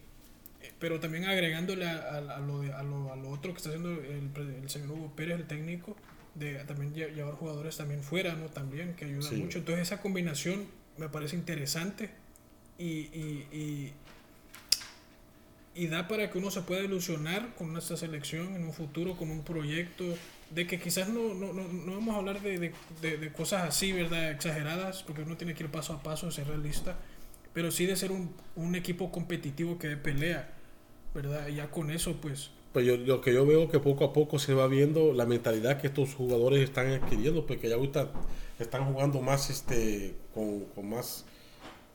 Eh, 0.62 0.72
pero 0.80 1.00
también 1.00 1.26
agregándole 1.26 1.86
a, 1.88 1.98
a- 2.16 2.38
a 2.38 2.40
lo, 2.40 2.62
de- 2.62 2.74
a, 2.74 2.82
lo, 2.84 3.12
a 3.14 3.16
lo 3.16 3.30
otro 3.30 3.52
que 3.54 3.58
está 3.58 3.70
haciendo 3.70 3.92
el, 3.92 4.32
el 4.64 4.70
señor 4.70 4.92
Hugo 4.92 5.12
Pérez, 5.16 5.36
el 5.40 5.48
técnico, 5.48 5.96
de 6.34 6.56
también 6.66 6.94
lle- 6.96 7.14
llevar 7.14 7.36
jugadores 7.36 7.78
también 7.78 8.02
fuera, 8.04 8.34
¿no? 8.36 8.48
También, 8.48 8.96
que 8.96 9.06
ayuda 9.06 9.30
Sí. 9.30 9.36
mucho. 9.36 9.60
Entonces 9.60 9.84
esa 9.88 10.02
combinación 10.02 10.66
me 10.98 11.10
parece 11.10 11.36
interesante 11.36 12.10
y, 12.80 12.86
y, 12.86 13.48
y, 13.52 13.94
y 15.76 15.88
da 15.88 16.08
para 16.08 16.32
que 16.32 16.38
uno 16.38 16.52
se 16.52 16.62
pueda 16.62 16.84
ilusionar 16.84 17.54
con 17.56 17.74
nuestra 17.74 17.98
selección 17.98 18.56
en 18.56 18.64
un 18.66 18.74
futuro, 18.74 19.18
con 19.18 19.30
un 19.32 19.44
proyecto, 19.44 20.06
de 20.50 20.68
que 20.68 20.80
quizás 20.80 21.10
no, 21.10 21.34
no, 21.34 21.54
no, 21.54 21.68
no 21.68 21.94
vamos 21.96 22.16
a 22.16 22.20
hablar 22.20 22.42
de, 22.42 22.60
de, 22.60 22.74
de- 23.02 23.18
de 23.18 23.32
cosas 23.34 23.64
así, 23.68 23.92
¿verdad? 23.92 24.32
Exageradas, 24.32 25.04
porque 25.04 25.24
uno 25.24 25.38
tiene 25.38 25.54
que 25.56 25.64
ir 25.64 25.72
paso 25.72 25.94
a 25.94 26.04
paso, 26.04 26.32
ser 26.32 26.48
realista, 26.48 26.98
pero 27.54 27.72
sí 27.72 27.86
de 27.86 27.96
ser 27.96 28.12
un, 28.12 28.34
un 28.56 28.76
equipo 28.76 29.12
competitivo 29.12 29.78
que 29.80 29.88
de 29.90 29.98
pelea, 29.98 30.54
¿verdad? 31.14 31.48
Y 31.50 31.56
ya 31.56 31.72
con 31.72 31.92
eso, 31.92 32.18
pues, 32.22 32.52
Pues 32.74 32.86
yo, 32.86 32.98
lo 32.98 33.22
que 33.22 33.34
yo 33.34 33.46
veo 33.46 33.70
que 33.70 33.80
poco 33.80 34.04
a 34.04 34.12
poco 34.14 34.38
se 34.38 34.54
va 34.54 34.68
viendo 34.68 35.14
la 35.14 35.26
mentalidad 35.26 35.80
que 35.80 35.88
estos 35.88 36.14
jugadores 36.14 36.62
están 36.62 36.88
adquiriendo, 36.92 37.46
porque 37.46 37.70
ya 37.70 37.76
ahorita 37.76 38.12
están 38.60 38.92
jugando 38.92 39.22
más 39.22 39.50
este 39.50 40.16
con, 40.34 40.66
con 40.76 40.90
más 40.90 41.26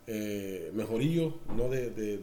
eh, 0.07 0.71
mejorillo, 0.75 1.41
no 1.57 1.69
de, 1.69 1.91
de, 1.91 2.19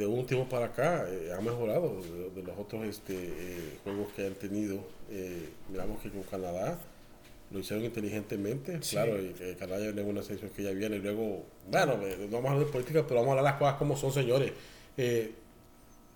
de, 0.00 0.06
un 0.06 0.26
tiempo 0.26 0.48
para 0.48 0.66
acá, 0.66 1.06
eh, 1.08 1.32
ha 1.36 1.40
mejorado 1.40 2.00
de, 2.02 2.30
de 2.30 2.42
los 2.42 2.58
otros 2.58 2.84
este, 2.86 3.14
eh, 3.16 3.78
juegos 3.84 4.12
que 4.14 4.26
han 4.26 4.34
tenido. 4.34 4.80
Eh, 5.10 5.48
miramos 5.70 6.00
que 6.02 6.10
con 6.10 6.22
Canadá 6.24 6.78
lo 7.50 7.58
hicieron 7.58 7.84
inteligentemente, 7.84 8.78
Sí. 8.82 8.96
claro, 8.96 9.20
y 9.20 9.32
Canadá 9.58 9.90
ya 9.92 10.02
una 10.02 10.22
selección 10.22 10.50
que 10.52 10.62
ya 10.62 10.70
viene, 10.70 10.96
y 10.96 11.00
luego, 11.00 11.44
bueno, 11.70 11.96
no 11.96 12.28
vamos 12.30 12.50
a 12.50 12.52
hablar 12.52 12.66
de 12.66 12.72
política, 12.72 13.04
pero 13.06 13.16
vamos 13.20 13.28
a 13.34 13.38
hablar 13.38 13.52
las 13.52 13.58
cosas 13.58 13.74
como 13.74 13.96
son, 13.96 14.12
señores. 14.12 14.52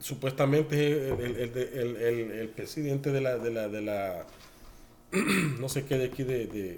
Supuestamente 0.00 1.08
el, 1.08 1.36
el, 1.36 2.30
el, 2.32 2.48
presidente 2.48 3.10
de 3.10 3.20
la, 3.20 3.38
de 3.38 3.50
la, 3.50 3.68
de 3.68 3.80
la 3.80 4.26
no 5.60 5.68
sé 5.68 5.84
qué 5.86 5.96
de 5.96 6.06
aquí 6.06 6.24
de, 6.24 6.46
de- 6.46 6.76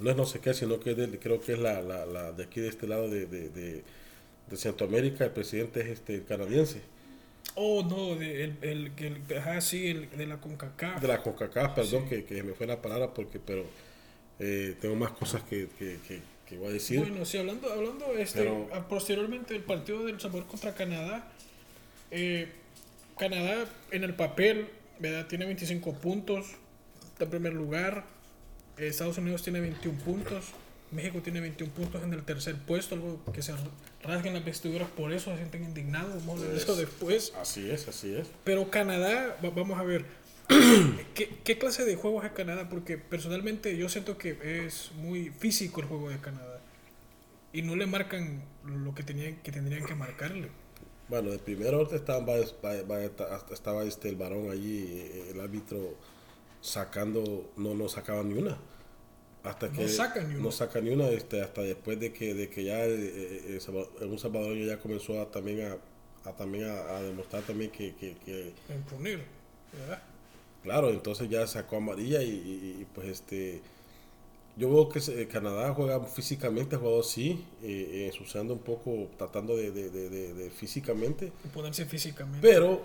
no 0.00 0.10
es 0.10 0.16
no 0.16 0.26
sé 0.26 0.40
qué, 0.40 0.52
sino 0.52 0.80
que 0.80 0.94
de- 0.94 1.18
creo 1.18 1.40
que 1.40 1.52
es 1.52 1.58
la, 1.58 1.80
la, 1.80 2.04
la 2.04 2.32
de 2.32 2.44
aquí 2.44 2.60
de 2.60 2.68
este 2.68 2.86
lado 2.86 3.08
de, 3.08 3.26
de, 3.26 3.82
de, 4.48 4.56
Centroamérica, 4.56 5.24
el 5.24 5.30
presidente 5.30 5.80
es 5.80 5.86
este 5.88 6.22
canadiense, 6.24 6.80
oh 7.54 7.82
no, 7.84 8.16
de, 8.16 8.44
el, 8.44 8.56
el, 8.62 8.92
el, 8.96 9.38
ajá, 9.38 9.60
sí, 9.60 9.88
el 9.88 10.10
de 10.10 10.26
la 10.26 10.38
CONCACAF. 10.40 11.00
de 11.00 11.08
la 11.08 11.22
CONCACAF, 11.22 11.74
perdón 11.74 12.02
Sí. 12.04 12.08
que, 12.08 12.24
que 12.24 12.42
me 12.42 12.52
fue 12.54 12.66
la 12.66 12.80
palabra 12.82 13.12
porque, 13.14 13.38
pero 13.38 13.64
eh, 14.38 14.76
tengo 14.80 14.94
más 14.96 15.12
cosas 15.12 15.42
que, 15.44 15.68
que, 15.78 15.98
que, 16.06 16.20
que 16.48 16.56
voy 16.58 16.68
a 16.68 16.72
decir. 16.72 16.98
Bueno, 16.98 17.24
sí, 17.24 17.38
hablando, 17.38 17.72
hablando 17.72 18.12
este, 18.16 18.40
Pero- 18.40 18.68
posteriormente 18.88 19.54
del 19.54 19.62
partido 19.62 20.04
del 20.04 20.18
Salvador 20.20 20.46
contra 20.46 20.74
Canadá, 20.74 21.30
eh, 22.10 22.48
Canadá 23.18 23.66
en 23.90 24.04
el 24.04 24.14
papel, 24.14 24.68
¿verdad? 24.98 25.26
Tiene 25.26 25.44
25 25.46 25.94
puntos, 25.94 26.46
está 27.12 27.24
en 27.24 27.30
primer 27.30 27.52
lugar, 27.52 28.04
Estados 28.78 29.18
Unidos 29.18 29.42
tiene 29.42 29.60
21 29.60 29.98
puntos, 30.00 30.46
México 30.92 31.20
tiene 31.22 31.40
21 31.40 31.72
puntos 31.72 32.02
en 32.02 32.12
el 32.12 32.22
tercer 32.24 32.56
puesto, 32.56 32.94
algo 32.94 33.20
que 33.32 33.42
se 33.42 33.52
rasguen 34.02 34.34
las 34.34 34.44
vestiduras 34.44 34.88
por 34.90 35.12
eso, 35.12 35.30
se 35.30 35.38
sienten 35.38 35.64
indignados, 35.64 36.24
vamos 36.26 36.42
a 36.42 36.46
de 36.48 36.56
eso 36.56 36.76
después. 36.76 37.32
Así 37.40 37.70
es, 37.70 37.88
así 37.88 38.14
es. 38.14 38.28
Pero 38.44 38.70
Canadá, 38.70 39.36
va- 39.44 39.50
vamos 39.50 39.78
a 39.78 39.82
ver, 39.82 40.04
¿qué, 41.14 41.28
qué 41.44 41.58
clase 41.58 41.84
de 41.84 41.96
juego 41.96 42.22
es 42.22 42.32
Canadá? 42.32 42.68
Porque 42.68 42.98
personalmente 42.98 43.76
yo 43.76 43.88
siento 43.88 44.18
que 44.18 44.64
es 44.66 44.92
muy 44.96 45.30
físico 45.30 45.80
el 45.80 45.86
juego 45.86 46.10
de 46.10 46.18
Canadá. 46.18 46.60
Y 47.54 47.62
no 47.62 47.76
le 47.76 47.86
marcan 47.86 48.42
lo 48.64 48.94
que, 48.94 49.02
tenían, 49.02 49.36
que 49.42 49.52
tendrían 49.52 49.84
que 49.84 49.94
marcarle. 49.94 50.48
Bueno, 51.08 51.30
de 51.30 51.38
primero 51.38 51.82
estaba, 51.94 52.20
va- 52.24 52.82
va- 52.82 53.34
hasta 53.34 53.52
estaba 53.54 53.84
este, 53.84 54.08
el 54.08 54.16
varón 54.16 54.50
allí, 54.50 54.86
eh, 54.90 55.30
el 55.32 55.40
árbitro 55.40 55.94
sacando, 56.60 57.50
no, 57.56 57.74
no 57.74 57.88
sacaba 57.88 58.22
ni 58.22 58.34
una. 58.34 58.56
Hasta 59.44 59.66
No 59.68 59.72
que 59.72 59.88
saca 59.88 60.22
ni 60.22 60.34
una. 60.34 60.44
no 60.44 60.52
saca 60.52 60.80
ni 60.80 60.90
una, 60.90 61.08
este, 61.08 61.40
hasta 61.42 61.62
después 61.62 61.98
de 61.98 62.12
que, 62.12 62.34
de 62.34 62.48
que 62.48 62.64
ya 62.64 62.84
eh, 62.86 63.56
eh, 63.56 63.58
Salva- 63.60 63.88
un 64.00 64.18
salvadoreño 64.18 64.66
ya 64.66 64.78
comenzó 64.78 65.20
a, 65.20 65.30
también 65.30 65.62
a, 65.62 66.28
a 66.30 66.32
también 66.36 66.64
a, 66.66 66.96
a 66.96 67.02
demostrar 67.02 67.42
también 67.42 67.70
que, 67.70 67.94
que, 67.96 68.14
que, 68.24 68.52
¿verdad? 69.72 70.02
claro, 70.62 70.90
entonces 70.90 71.28
ya 71.28 71.46
sacó 71.46 71.76
amarilla 71.76 72.22
y, 72.22 72.28
y- 72.30 72.80
y, 72.82 72.86
pues 72.94 73.08
este 73.08 73.60
yo 74.56 74.68
veo 74.70 74.88
que 74.90 75.00
Canadá 75.28 75.72
juega 75.72 75.98
físicamente, 76.04 76.76
ha 76.76 76.78
jugado 76.78 77.02
sí, 77.02 77.42
eh, 77.62 77.88
eh, 77.90 78.06
ensuciando 78.08 78.52
un 78.52 78.60
poco, 78.60 79.08
tratando 79.16 79.56
de, 79.56 79.70
de- 79.70 79.90
de- 79.90 80.10
de- 80.10 80.34
de 80.34 80.50
físicamente, 80.50 81.32
ponerse 81.54 81.86
físicamente. 81.86 82.46
pero 82.46 82.82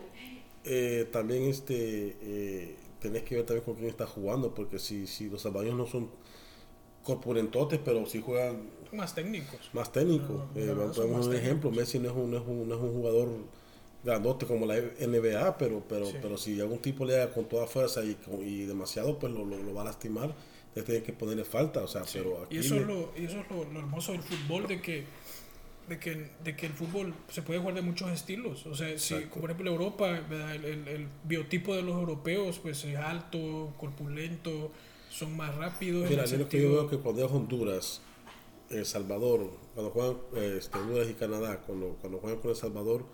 eh, 0.64 1.08
también 1.12 1.44
este 1.44 2.76
tenés 3.02 3.24
que 3.24 3.36
ver 3.36 3.46
también 3.46 3.64
con 3.66 3.76
quién 3.76 3.90
está 3.90 4.08
jugando, 4.08 4.56
porque 4.56 4.80
si, 4.80 5.06
si 5.08 5.30
los 5.30 5.42
salvadoreños 5.42 5.78
no 5.78 5.86
son 5.88 6.10
corpurentotes, 7.08 7.80
pero 7.84 8.06
sí 8.06 8.22
juegan 8.22 8.70
Más 8.92 9.16
técnicos. 9.16 9.70
más 9.74 9.92
técnicos. 9.92 10.30
No, 10.30 10.36
no, 10.54 10.62
Eh, 10.62 10.66
no, 10.68 10.76
ponemos 10.76 10.96
más 10.96 11.06
un 11.08 11.12
técnicos. 11.12 11.36
ejemplo, 11.36 11.72
Messi 11.72 12.00
no 12.00 12.10
es 12.10 12.16
un, 12.16 12.32
no 12.32 12.38
es 12.38 12.44
un, 12.46 12.68
no 12.68 12.76
es 12.76 12.82
un 12.82 12.94
jugador 12.94 13.30
grandote 14.04 14.46
como 14.46 14.66
la 14.66 14.76
NBA, 14.78 15.58
pero, 15.58 15.84
pero, 15.88 16.06
Sí. 16.06 16.16
pero 16.22 16.38
si 16.38 16.60
algún 16.62 16.80
tipo 16.80 17.06
le 17.06 17.14
da 17.14 17.30
con 17.32 17.46
toda 17.46 17.66
fuerza 17.68 18.04
y, 18.06 18.14
con- 18.16 18.42
y 18.48 18.64
demasiado, 18.66 19.18
pues 19.20 19.34
lo, 19.34 19.44
lo, 19.46 19.58
lo 19.58 19.74
va 19.74 19.82
a 19.82 19.86
lastimar. 19.86 20.34
Entonces 20.68 20.86
tiene 20.86 21.04
que 21.04 21.14
ponerle 21.14 21.44
falta, 21.44 21.82
o 21.82 21.88
sea, 21.88 22.04
pero 22.14 22.44
aquí 22.44 22.56
Y 22.58 22.60
eso 22.60 22.76
es, 22.76 22.86
lo, 22.86 23.12
y 23.18 23.26
eso 23.26 23.40
es 23.40 23.50
lo, 23.50 23.64
lo 23.72 23.80
hermoso 23.80 24.12
del 24.12 24.22
fútbol, 24.22 24.68
de 24.68 24.80
que, 24.82 25.06
de, 25.90 25.98
que, 26.00 26.30
de 26.44 26.56
que 26.56 26.66
el 26.68 26.74
fútbol 26.74 27.14
se 27.30 27.42
puede 27.42 27.60
jugar 27.60 27.74
de 27.76 27.82
muchos 27.82 28.12
estilos. 28.12 28.66
O 28.68 28.76
sea, 28.76 28.98
si, 29.00 29.16
como 29.26 29.42
por 29.42 29.52
ejemplo 29.52 29.72
Europa, 29.72 30.10
el, 30.18 30.66
el- 30.66 30.88
el 30.88 31.08
biotipo 31.24 31.76
de 31.76 31.82
los 31.82 31.96
europeos 31.96 32.60
pues 32.60 32.84
es 32.86 32.96
alto, 32.98 33.74
corpulento, 33.80 34.72
son 35.10 35.36
más 35.36 35.56
rápidos. 35.56 36.04
en 36.06 36.10
Mira, 36.10 36.26
yo 36.26 36.38
lo 36.38 36.50
que 36.50 36.58
yo 36.58 36.64
sentido- 36.64 36.82
veo 36.82 36.90
que 36.90 36.98
cuando 36.98 37.26
es 37.26 37.32
Honduras, 37.32 38.02
El 38.70 38.86
Salvador, 38.86 39.50
cuando 39.74 39.92
juegan 39.92 40.18
este, 40.36 40.78
Honduras 40.78 41.10
y 41.10 41.14
Canadá, 41.14 41.62
cuando, 41.66 41.98
cuando 42.02 42.20
juegan 42.20 42.40
con 42.40 42.50
El 42.52 42.56
Salvador, 42.58 43.06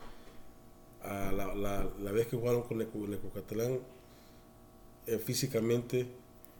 a 1.01 1.31
la, 1.31 1.53
la, 1.53 1.89
la 1.99 2.11
vez 2.11 2.27
que 2.27 2.37
jugaron 2.37 2.63
con 2.63 2.79
el, 2.81 2.87
el 2.87 3.19
Cucatlán, 3.19 3.79
eh, 5.05 5.17
físicamente, 5.17 6.07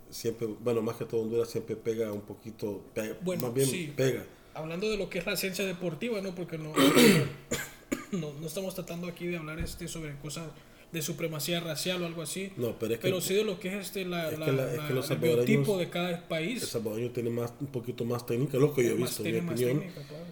siempre, 0.10 0.48
bueno, 0.60 0.82
más 0.82 0.98
que 0.98 1.06
todo 1.06 1.22
Honduras 1.22 1.50
siempre 1.50 1.76
pega 1.76 2.12
un 2.12 2.22
poquito, 2.22 2.82
pega- 2.94 3.18
Bueno, 3.22 3.44
más 3.44 3.54
bien 3.54 3.68
sí. 3.68 3.94
pega. 3.96 4.26
Hablando 4.54 4.88
de 4.90 4.98
lo 4.98 5.10
que 5.10 5.18
es 5.20 5.26
la 5.26 5.36
ciencia 5.38 5.66
deportiva, 5.66 6.22
¿no? 6.22 6.36
Porque 6.36 6.58
no, 6.60 6.74
no, 8.12 8.34
no 8.34 8.46
estamos 8.48 8.76
tratando 8.76 9.08
aquí 9.08 9.26
de 9.28 9.38
hablar 9.38 9.60
este 9.60 9.88
sobre 9.88 10.16
cosas 10.20 10.46
de 10.94 11.02
supremacía 11.02 11.60
racial 11.60 12.02
o 12.04 12.06
algo 12.06 12.22
así. 12.22 12.52
No, 12.56 12.78
pero 12.80 12.94
es 12.94 13.00
que 13.00 13.04
Pero 13.08 13.20
sí 13.20 13.34
de 13.34 13.44
lo 13.44 13.60
que 13.60 13.70
es 13.70 13.88
este 13.88 14.06
la, 14.06 14.30
es 14.32 14.40
la- 14.40 14.46
que 14.46 14.52
la- 14.54 14.72
es 14.72 14.78
la- 14.78 14.88
que 14.88 14.94
los 14.94 15.12
el 15.12 15.18
biotipo 15.18 15.78
de 15.78 15.90
cada 15.90 16.12
El 16.12 16.24
país. 16.24 16.64
salvadoreño 16.66 17.10
tiene 17.12 17.30
más, 17.32 17.52
un 17.60 17.68
poquito 17.68 18.06
más 18.06 18.26
técnica, 18.26 18.58
es 18.58 18.62
lo 18.62 18.74
que 18.74 18.84
yo 18.84 18.92
he 18.92 18.94
visto, 18.96 19.26
en 19.26 19.34
mi 19.34 19.52
opinión. 19.52 19.80
técnica, 19.80 20.02
claro. 20.08 20.24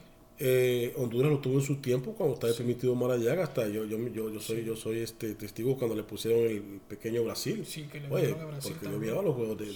Eh, 0.43 0.93
Honduras 0.97 1.31
lo 1.31 1.37
tuvo 1.39 1.59
en 1.59 1.61
su 1.65 1.75
tiempo 1.77 2.13
cuando 2.13 2.33
estaba 2.33 2.51
permitido 2.53 2.95
Maradiaga 2.95 3.43
hasta 3.43 3.67
yo 3.67 3.85
yo 3.85 3.99
yo, 4.07 4.31
yo 4.31 4.39
soy 4.39 4.63
yo 4.65 4.75
soy 4.75 4.97
este 4.99 5.35
testigo 5.35 5.77
cuando 5.77 5.95
le 5.95 6.01
pusieron 6.01 6.39
el 6.49 6.61
pequeño 6.87 7.23
Brasil 7.23 7.63
Sí, 7.63 7.83
que 7.83 7.99
le 7.99 8.07
Oye, 8.09 8.31
a 8.31 8.45
Brasil 8.45 8.71
porque 8.73 8.85
yo 8.85 8.91
también. 8.91 9.01
miraba 9.01 9.21
los 9.21 9.35
juegos 9.35 9.57
de, 9.59 9.67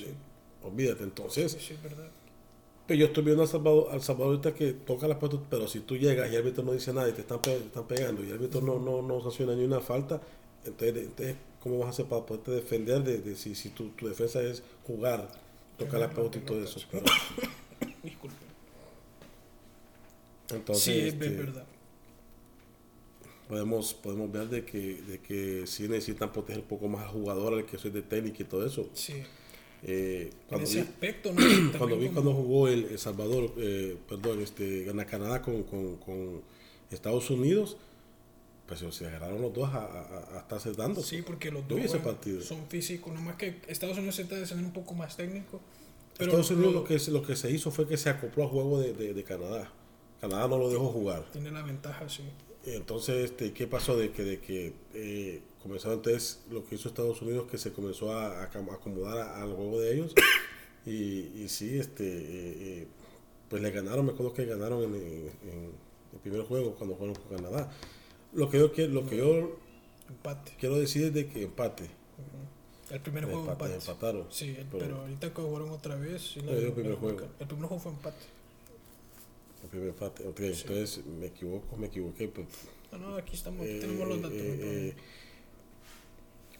olvídate 0.63 1.03
entonces 1.03 1.51
Sí, 1.51 1.59
sí, 1.67 1.73
es 1.75 1.83
verdad. 1.83 2.07
pero 2.87 2.99
yo 2.99 3.05
estoy 3.05 3.23
viendo 3.23 3.43
al 3.43 3.47
Salvador 3.47 3.89
al 3.91 4.01
Salvador 4.01 4.29
ahorita 4.37 4.55
que 4.55 4.73
toca 4.73 5.07
la 5.07 5.19
pelota 5.19 5.45
pero 5.51 5.67
si 5.67 5.81
tú 5.81 5.97
llegas 5.97 6.31
y 6.31 6.35
el 6.35 6.41
árbitro 6.41 6.63
no 6.63 6.71
dice 6.73 6.91
nada 6.93 7.09
y 7.09 7.11
te 7.13 7.21
están, 7.21 7.39
te 7.43 7.55
están 7.57 7.85
pegando 7.87 8.23
y 8.23 8.27
el 8.29 8.33
árbitro 8.33 8.61
no 8.61 8.79
no 8.79 9.03
no 9.03 9.21
sanciona 9.21 9.53
ni 9.55 9.65
una 9.65 9.81
falta 9.81 10.19
entonces, 10.65 10.97
entonces 11.03 11.35
cómo 11.61 11.79
vas 11.79 11.87
a 11.87 11.89
hacer 11.91 12.05
para 12.05 12.25
poderte 12.25 12.51
defender 12.51 13.03
de, 13.03 13.19
de 13.19 13.35
si, 13.35 13.55
si 13.55 13.69
tu, 13.69 13.89
tu 13.89 14.07
defensa 14.07 14.41
es 14.41 14.63
jugar 14.85 15.29
tocar 15.77 15.99
la 15.99 16.09
pelota 16.09 16.37
y 16.37 16.41
todo 16.41 16.63
eso 16.63 16.79
pero 16.91 17.03
Disculpe. 18.03 18.35
entonces 20.53 20.83
sí, 20.83 20.91
es 20.99 21.13
este, 21.13 21.29
verdad. 21.29 21.65
podemos 23.47 23.93
podemos 23.93 24.31
ver 24.31 24.47
de 24.49 24.65
que 24.65 25.01
de 25.01 25.19
que 25.19 25.65
sí 25.67 25.87
necesitan 25.87 26.31
proteger 26.31 26.61
un 26.61 26.67
poco 26.67 26.87
más 26.87 27.03
al 27.05 27.09
jugador 27.11 27.53
al 27.53 27.65
que 27.65 27.77
soy 27.77 27.91
de 27.91 28.01
técnica 28.01 28.43
y 28.43 28.45
todo 28.45 28.65
eso 28.65 28.89
Sí. 28.93 29.13
Eh, 29.87 30.29
En 30.31 30.37
cuando 30.47 30.63
ese 30.67 30.81
vi, 30.81 30.87
aspecto, 30.87 31.31
¿no? 31.33 31.41
Cuando 31.77 31.97
vi 31.97 32.07
como- 32.07 32.13
cuando 32.13 32.33
jugó 32.33 32.67
el, 32.69 32.85
El 32.85 32.97
Salvador 32.97 33.53
eh, 33.57 33.97
perdón 34.09 34.41
este 34.41 34.83
gana 34.83 35.05
Canadá 35.05 35.41
con, 35.43 35.61
con, 35.63 35.97
con 35.97 36.41
Estados 36.89 37.29
Unidos 37.29 37.77
pues 38.67 38.79
se 38.95 39.05
agarraron 39.07 39.41
los 39.41 39.53
dos 39.53 39.69
a, 39.69 39.85
a, 39.85 40.35
a 40.37 40.39
estarse 40.39 40.71
dando 40.73 41.01
Sí, 41.03 41.21
porque 41.21 41.51
los 41.51 41.67
dos 41.67 41.79
ese 41.79 41.99
partido. 41.99 42.41
son 42.41 42.67
físicos, 42.67 43.13
nomás 43.13 43.35
que 43.35 43.61
Estados 43.67 43.97
Unidos 43.97 44.15
se 44.15 44.23
está 44.23 44.35
descendiendo 44.35 44.77
un 44.77 44.83
poco 44.83 44.95
más 44.95 45.15
técnico. 45.17 45.61
Pero 46.17 46.31
Estados 46.31 46.51
Unidos 46.51 46.73
lo 46.73 46.83
que, 46.83 46.97
se- 46.97 47.11
lo 47.11 47.21
que 47.21 47.35
se 47.35 47.51
hizo 47.51 47.69
fue 47.71 47.87
que 47.87 47.97
se 47.97 48.09
acopló 48.09 48.43
al 48.43 48.49
juego 48.49 48.79
de, 48.79 48.93
de, 48.93 49.13
de 49.13 49.23
Canadá 49.23 49.71
Canadá 50.21 50.47
no 50.47 50.57
lo 50.57 50.69
dejó 50.69 50.87
jugar 50.89 51.25
tiene 51.31 51.51
la 51.51 51.61
ventaja, 51.61 52.07
sí. 52.09 52.23
Entonces, 52.65 53.25
este, 53.25 53.53
¿qué 53.53 53.67
pasó? 53.67 53.95
De 53.95 54.11
que, 54.11 54.23
de 54.23 54.39
que 54.39 54.73
eh, 54.95 55.41
comenzaron 55.61 55.97
entonces 55.97 56.41
lo 56.49 56.65
que 56.65 56.73
hizo 56.75 56.87
Estados 56.87 57.21
Unidos, 57.21 57.47
que 57.51 57.59
se 57.59 57.71
comenzó 57.71 58.11
a, 58.11 58.41
a 58.43 58.51
acom- 58.51 58.73
acomodar 58.73 59.19
al 59.19 59.53
juego 59.53 59.79
de 59.81 59.93
ellos. 59.93 60.13
Y, 60.87 61.31
y 61.43 61.47
sí, 61.49 61.79
este, 61.79 62.03
eh, 62.05 62.55
eh, 62.83 62.87
pues 63.49 63.59
le 63.61 63.71
ganaron, 63.71 64.05
me 64.05 64.11
acuerdo 64.11 64.33
que 64.35 64.45
ganaron 64.45 64.83
en, 64.83 64.93
en- 64.95 65.31
en 65.49 65.71
el 66.13 66.19
primer 66.21 66.41
juego 66.43 66.75
cuando 66.75 66.93
jugaron 66.95 67.15
con 67.15 67.35
Canadá. 67.37 67.71
Lo 68.35 68.49
que 68.49 68.59
yo, 68.59 68.71
quiero- 68.71 68.93
lo 68.93 69.07
que 69.07 69.17
yo 69.17 69.57
Empate. 70.09 70.53
quiero 70.59 70.77
decir 70.77 71.05
es 71.05 71.13
de 71.13 71.27
que 71.27 71.43
empate. 71.43 71.89
El 72.91 73.01
primer 73.01 73.23
juego 73.25 73.39
empate, 73.41 73.65
empate. 73.73 73.91
empataron. 73.91 74.27
Sí, 74.29 74.49
el- 74.49 74.65
Pero- 74.67 74.77
pero, 74.79 74.97
ahorita 75.01 75.33
que 75.33 75.41
jugaron 75.41 75.69
otra 75.71 75.95
vez. 75.95 76.21
sí, 76.33 76.41
No, 76.43 76.51
el 76.51 76.71
primer 76.73 76.95
juego. 76.95 77.21
El 77.39 77.47
primer 77.47 77.67
juego 77.67 77.79
fue 77.81 77.91
empate. 77.93 78.17
El 79.63 79.69
primer 79.69 79.87
empate. 79.89 80.27
Ok, 80.27 80.39
entonces 80.41 81.03
me 81.05 81.25
equivoco, 81.27 81.75
me 81.77 81.87
equivoqué. 81.87 82.27
pues, 82.27 82.47
No, 82.91 82.97
no, 82.99 83.15
aquí 83.15 83.33
estamos, 83.35 83.65
eh, 83.65 83.79
tenemos 83.81 84.07
los 84.07 84.21
datos. 84.21 84.37
eh, 84.37 84.59
eh, 84.89 84.95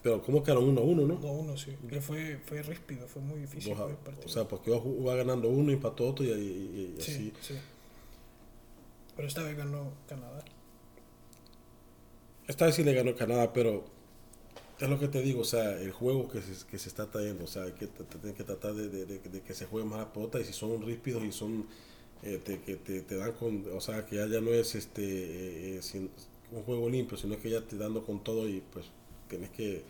pero 0.02 0.22
¿cómo 0.24 0.44
quedaron 0.44 0.64
uno 0.66 0.82
a 0.82 0.84
uno, 0.84 1.06
no? 1.06 1.16
2-1, 1.16 1.56
sí. 1.58 1.76
Que 1.88 2.02
fue, 2.02 2.38
fue 2.46 2.62
ríspido, 2.64 3.08
fue 3.08 3.22
muy 3.22 3.40
difícil 3.42 3.74
a- 3.74 3.86
el 3.86 3.96
partido. 3.96 4.26
o 4.26 4.30
sea, 4.30 4.48
porque 4.48 4.72
iba, 4.72 4.82
iba 4.84 5.16
ganando 5.16 5.48
uno, 5.50 5.72
empató 5.72 6.08
otro 6.08 6.26
y, 6.26 6.30
y- 6.30 6.96
y 6.98 7.02
sí, 7.02 7.12
así. 7.12 7.34
sí. 7.42 7.60
Pero 9.16 9.28
esta 9.28 9.44
vez 9.44 9.56
ganó 9.56 9.94
Canadá. 10.10 10.44
Esta 12.48 12.66
vez 12.66 12.76
sí 12.76 12.84
le 12.84 12.94
ganó 12.94 13.16
Canadá, 13.16 13.54
pero 13.54 13.86
es 14.80 14.90
lo 14.90 15.00
que 15.00 15.08
te 15.08 15.22
digo, 15.22 15.42
o 15.42 15.46
sea, 15.46 15.80
el 15.80 15.92
juego 15.92 16.28
que 16.30 16.42
se, 16.42 16.66
que 16.68 16.78
se 16.78 16.90
está 16.90 17.10
trayendo, 17.10 17.46
o 17.46 17.48
sea, 17.48 17.64
hay 17.64 17.72
que, 17.74 17.88
tienen 17.88 18.36
que 18.36 18.44
tratar 18.44 18.74
de, 18.74 18.90
de- 18.90 19.06
de- 19.06 19.20
de 19.20 19.42
que 19.42 19.54
se 19.54 19.66
juegue 19.66 19.88
más 19.88 20.00
la 20.00 20.14
pelota 20.14 20.40
y 20.40 20.44
si 20.44 20.54
son 20.54 20.82
rípidos 20.86 21.24
y 21.24 21.32
son, 21.32 21.66
eh, 22.24 22.40
te, 22.44 22.60
que 22.62 22.76
te, 22.76 23.02
te 23.02 23.16
dan 23.18 23.32
con, 23.34 23.64
o 23.74 23.82
sea, 23.82 24.06
que 24.06 24.18
ya, 24.18 24.28
ya 24.28 24.42
no 24.42 24.52
es 24.52 24.76
este 24.76 25.02
eh, 25.04 25.78
eh, 25.78 25.82
sin- 25.82 26.10
un 26.52 26.64
juego 26.64 26.90
limpio, 26.90 27.18
sino 27.18 27.40
que 27.40 27.50
ya 27.50 27.62
te 27.62 27.78
dando 27.78 28.04
con 28.06 28.24
todo 28.24 28.48
y 28.48 28.62
pues 28.72 28.86
tienes 29.30 29.50
que, 29.50 29.84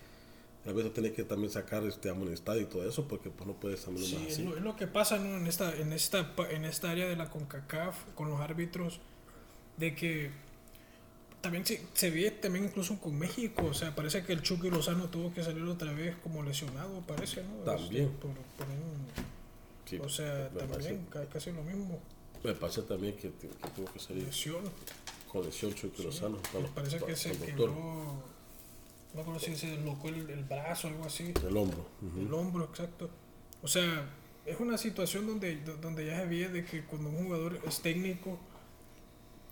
a 0.65 0.71
veces 0.71 0.93
tienes 0.93 1.11
que 1.13 1.23
también 1.23 1.51
sacar 1.51 1.83
este 1.85 2.09
amonestado 2.09 2.59
y 2.61 2.65
todo 2.65 2.87
eso, 2.87 3.07
porque 3.07 3.29
pues 3.29 3.45
no 3.47 3.53
puedes 3.53 3.83
también 3.83 4.05
Sí, 4.07 4.15
más 4.15 4.27
así. 4.31 4.43
lo, 4.43 4.55
es 4.55 4.63
lo 4.63 4.75
que 4.75 4.87
pasa 4.87 5.17
¿no? 5.19 5.35
en, 5.37 5.47
esta, 5.47 5.75
en, 5.75 5.91
esta, 5.93 6.33
en 6.51 6.63
esta 6.65 6.91
área 6.91 7.07
de 7.07 7.15
la 7.15 7.29
CONCACAF 7.29 7.97
con 8.15 8.29
los 8.29 8.39
árbitros, 8.39 8.99
de 9.77 9.93
que 9.95 10.31
también 11.45 11.65
se, 11.65 11.79
se 11.93 12.09
ve 12.09 12.31
también 12.31 12.65
incluso 12.65 12.99
con 12.99 13.17
México, 13.19 13.65
o 13.67 13.73
sea, 13.73 13.93
parece 13.95 14.23
que 14.23 14.33
el 14.33 14.41
Chucky 14.41 14.69
Lozano 14.71 15.09
tuvo 15.09 15.31
que 15.33 15.43
salir 15.43 15.63
otra 15.63 15.91
vez 15.93 16.15
como 16.23 16.41
lesionado, 16.43 17.01
parece, 17.01 17.43
¿no? 17.43 17.55
También. 17.63 18.05
Este, 18.05 18.17
por- 18.17 18.31
por 18.57 18.67
un- 18.67 19.25
Sí, 19.85 19.99
o 20.03 20.09
sea, 20.09 20.49
también 20.49 21.05
casi 21.31 21.51
lo 21.51 21.61
mismo, 21.61 21.99
me 22.43 22.53
parece 22.53 22.81
también 22.81 23.15
que, 23.15 23.31
que 23.33 23.47
tuvo 23.75 23.85
que 23.93 23.99
salir 23.99 24.23
lesión. 24.23 24.63
con 25.31 25.45
lesión 25.45 25.73
Chucky 25.75 26.01
Lozano. 26.03 26.37
Me 26.37 26.41
cuando- 26.51 26.69
parece 26.71 26.95
que 26.97 26.99
cuando- 27.01 27.17
se 27.17 27.37
quebró, 27.37 28.23
no 29.13 29.21
acuerdo 29.21 29.39
si 29.39 29.55
se 29.55 29.67
deslocó 29.67 30.09
el, 30.09 30.27
el 30.29 30.43
brazo 30.43 30.87
o 30.87 30.91
algo 30.91 31.05
así. 31.05 31.31
El 31.47 31.55
hombro. 31.57 31.85
ujú. 32.01 32.19
El 32.21 32.33
hombro, 32.33 32.65
exacto. 32.65 33.09
O 33.61 33.67
sea, 33.67 34.09
es 34.45 34.59
una 34.59 34.77
situación 34.79 35.27
donde, 35.27 35.57
donde 35.81 36.07
ya 36.07 36.21
se 36.21 36.25
ve 36.25 36.49
de 36.49 36.65
que 36.65 36.83
cuando 36.85 37.09
un 37.09 37.25
jugador 37.25 37.59
es 37.67 37.81
técnico, 37.81 38.39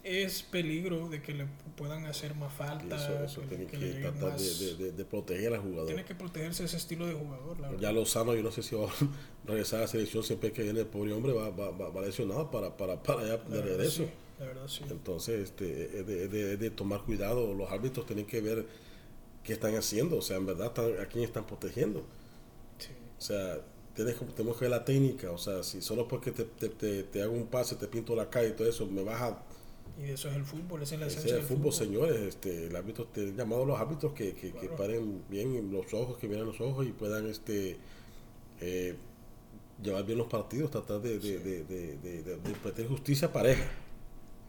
es 0.04 0.44
peligro 0.44 1.08
de 1.08 1.22
que 1.22 1.34
le 1.34 1.46
puedan 1.78 2.06
hacer 2.06 2.36
más 2.36 2.52
falta. 2.54 2.96
eso, 2.98 3.24
eso 3.24 3.42
que- 3.42 3.56
tiene 3.56 3.66
que 3.68 3.78
tratar 4.02 4.14
de, 4.22 4.30
más- 4.32 4.60
de- 4.60 4.76
de- 4.76 4.92
de 4.92 5.06
proteger 5.06 5.54
al 5.54 5.62
jugador. 5.62 5.88
Tiene 5.88 6.04
que 6.06 6.14
protegerse 6.16 6.66
ese 6.66 6.78
estilo 6.78 7.08
de 7.08 7.14
jugador, 7.14 7.60
la 7.60 7.76
Ya. 7.78 7.92
Lozano, 7.94 8.36
yo 8.36 8.44
no 8.44 8.52
sé 8.52 8.64
si 8.64 8.76
va 8.76 8.86
a 8.86 8.92
regresar 9.48 9.80
a 9.80 9.82
la 9.84 9.88
selección 9.88 10.24
siempre 10.24 10.52
que 10.52 10.64
viene 10.64 10.82
el 10.82 10.88
pobre 10.88 11.14
hombre, 11.14 11.32
va, 11.34 11.50
va, 11.50 11.72
va, 11.72 11.90
va 11.90 12.02
lesionado 12.02 12.52
para, 12.52 12.76
para, 12.76 13.02
para 13.02 13.22
allá 13.22 13.38
de 13.38 13.62
regreso. 13.62 14.04
sí, 14.04 14.10
la 14.40 14.46
verdad, 14.48 14.68
sí. 14.68 14.84
Entonces, 14.90 15.40
este, 15.40 16.00
es 16.00 16.06
de, 16.08 16.28
de- 16.28 16.58
de 16.58 16.70
tomar 16.70 17.02
cuidado. 17.04 17.54
Los 17.54 17.72
árbitros 17.72 18.06
tienen 18.06 18.26
que 18.26 18.42
ver 18.42 18.66
qué 19.44 19.54
están 19.54 19.76
haciendo, 19.76 20.18
o 20.18 20.22
sea, 20.22 20.36
en 20.38 20.46
verdad, 20.46 20.68
están- 20.68 21.00
a 21.02 21.06
quién 21.06 21.24
están 21.24 21.46
protegiendo. 21.46 22.04
Sí. 22.78 22.90
O 23.18 23.22
sea, 23.22 23.62
tienes, 23.96 24.16
que- 24.16 24.26
tenemos 24.26 24.58
que 24.58 24.66
ver 24.66 24.72
la 24.72 24.84
técnica, 24.84 25.32
o 25.32 25.38
sea, 25.38 25.64
si 25.64 25.82
solo 25.82 26.08
porque 26.10 26.32
te, 26.32 26.44
te, 26.44 26.68
te, 26.70 27.04
te 27.04 27.22
hago 27.22 27.32
un 27.34 27.48
pase, 27.48 27.76
te 27.78 27.88
pinto 27.88 28.16
la 28.16 28.30
calle 28.30 28.50
y 28.50 28.52
todo 28.54 28.68
eso, 28.68 28.86
me 28.86 29.02
vas 29.02 29.22
a 29.22 29.42
Y 30.02 30.10
eso 30.10 30.30
es 30.30 30.36
el 30.36 30.44
fútbol, 30.44 30.82
esa 30.82 30.96
es 30.96 31.02
la 31.02 31.08
Ese 31.08 31.18
esencia 31.20 31.38
es 31.38 31.42
el 31.44 31.48
del 31.48 31.58
fútbol, 31.58 31.74
señores. 31.74 32.16
Este, 32.22 32.68
el 32.68 32.76
árbitro, 32.76 33.06
te 33.06 33.22
han 33.22 33.38
llamado 33.38 33.64
a 33.64 33.66
los 33.68 33.80
árbitros 33.80 34.14
que, 34.14 34.34
que, 34.34 34.52
que 34.52 34.68
Claro. 34.68 34.76
paren 34.76 35.22
bien 35.30 35.72
los 35.72 35.94
ojos, 35.94 36.18
que 36.18 36.28
miren 36.28 36.46
los 36.46 36.60
ojos 36.62 36.86
y 36.88 36.92
puedan 36.92 37.28
este 37.28 37.78
eh, 38.60 38.96
llevar 39.82 40.06
bien 40.06 40.18
los 40.18 40.28
partidos, 40.28 40.72
tratar 40.72 41.02
de, 41.02 41.20
de, 41.20 41.40
de, 41.40 41.64
de, 41.64 42.24
de- 42.24 42.86
justicia 42.86 43.32
pareja. 43.32 43.66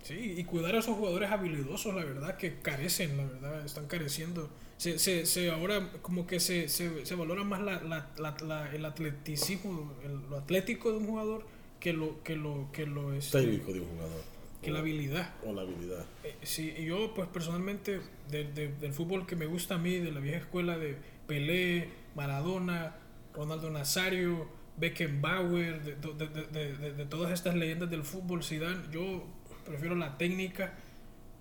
Sí, 0.03 0.35
y 0.37 0.45
cuidar 0.45 0.75
a 0.75 0.79
esos 0.81 0.97
jugadores 0.97 1.31
habilidosos, 1.31 1.95
la 1.95 2.05
verdad, 2.05 2.37
que 2.37 2.59
carecen, 2.61 3.17
la 3.17 3.25
verdad, 3.25 3.65
están 3.65 3.87
careciendo. 3.87 4.51
Se, 4.77 4.99
se, 4.99 5.25
se 5.25 5.51
ahora 5.51 5.93
como 6.03 6.27
que 6.27 6.41
se, 6.41 6.69
se, 6.69 7.07
se 7.07 7.15
valora 7.15 7.43
más 7.45 7.63
la, 7.63 7.81
la, 7.83 8.11
la- 8.19 8.37
la- 8.47 8.75
el 8.75 8.85
atleticismo, 8.85 9.93
el- 10.05 10.29
lo 10.29 10.37
atlético 10.37 10.91
de 10.93 10.99
un 10.99 11.07
jugador 11.07 11.47
que 11.81 11.93
lo 11.93 12.23
que 12.23 12.37
lo 12.37 12.69
que 12.73 12.87
lo 12.87 13.13
este, 13.15 13.41
Técnico 13.41 13.73
de 13.73 13.81
un 13.81 13.89
jugador. 13.89 14.34
Que 14.65 14.71
la 14.71 14.79
habilidad. 14.81 15.35
O 15.45 15.53
la 15.53 15.63
habilidad. 15.63 16.05
Eh, 16.25 16.35
sí, 16.43 16.75
y 16.79 16.85
yo 16.87 17.13
pues 17.15 17.29
personalmente 17.29 18.01
de- 18.31 18.45
de- 18.53 18.69
del 18.73 18.93
fútbol 18.93 19.27
que 19.27 19.37
me 19.37 19.47
gusta 19.47 19.77
a 19.77 19.79
mí, 19.79 19.99
de 19.99 20.11
la 20.13 20.21
vieja 20.21 20.39
escuela 20.39 20.77
de 20.79 20.97
Pelé, 21.27 21.89
Maradona, 22.15 22.97
Ronaldo 23.35 23.71
Nazario, 23.71 24.49
Beckenbauer, 24.77 25.83
de, 25.83 25.95
de- 25.97 26.15
de- 26.29 26.47
de- 26.47 26.77
de- 26.77 26.93
de 26.93 27.07
todas 27.07 27.33
estas 27.33 27.55
leyendas 27.55 27.91
del 27.91 28.03
fútbol, 28.05 28.43
Zidane, 28.45 28.83
yo 28.93 29.25
prefiero 29.65 29.95
la 29.95 30.17
técnica 30.19 30.75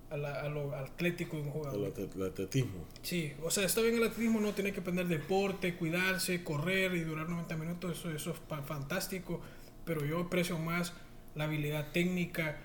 a, 0.10 0.18
la- 0.18 0.42
a 0.42 0.50
lo 0.50 0.76
atlético 0.76 1.38
de 1.38 1.44
un 1.44 1.50
jugador. 1.50 1.80
El, 1.88 1.94
atle- 1.94 2.16
el 2.16 2.24
atletismo. 2.24 2.86
Sí, 3.02 3.34
o 3.42 3.50
sea, 3.50 3.66
está 3.66 3.82
bien 3.82 3.96
el 3.96 4.04
atletismo, 4.04 4.40
no 4.40 4.52
tiene 4.54 4.72
que 4.72 4.80
aprender 4.82 5.08
deporte, 5.08 5.76
cuidarse, 5.76 6.44
correr 6.44 6.94
y 6.96 7.02
durar 7.02 7.28
90 7.30 7.58
minutos, 7.58 7.98
eso, 7.98 8.12
eso 8.12 8.32
es 8.32 8.38
fantástico, 8.68 9.42
pero 9.86 10.06
yo 10.06 10.20
aprecio 10.22 10.58
más 10.60 10.94
la 11.36 11.46
habilidad 11.46 11.92
técnica, 11.92 12.58